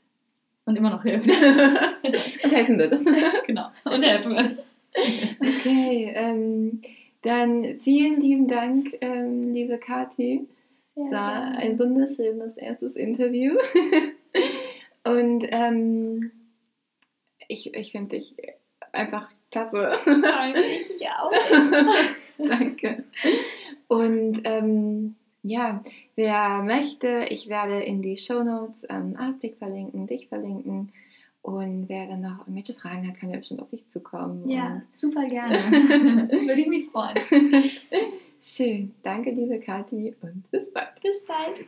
[0.63, 1.29] Und immer noch hilft.
[1.29, 2.99] Und helfen wird.
[3.47, 3.67] genau.
[3.83, 4.57] Und helfen wird.
[5.39, 6.81] Okay, ähm,
[7.21, 10.47] dann vielen lieben Dank, ähm, liebe Kathi.
[10.95, 13.55] Es war ein wunderschönes erstes Interview.
[15.03, 16.31] Und ähm,
[17.47, 18.35] ich, ich finde dich
[18.93, 19.91] einfach klasse.
[20.89, 21.31] Ich auch.
[22.37, 23.03] Danke.
[23.87, 25.83] Und ähm, ja,
[26.15, 30.91] wer möchte, ich werde in die Shownotes ähm, Artblick verlinken, dich verlinken.
[31.41, 34.49] Und wer dann noch irgendwelche Fragen hat, kann ja bestimmt auf dich zukommen.
[34.49, 35.57] Ja, super gerne.
[36.31, 37.19] Würde ich mich freuen.
[38.47, 38.93] Schön.
[39.01, 41.01] Danke, liebe Kathi, und bis bald.
[41.01, 41.65] Bis bald.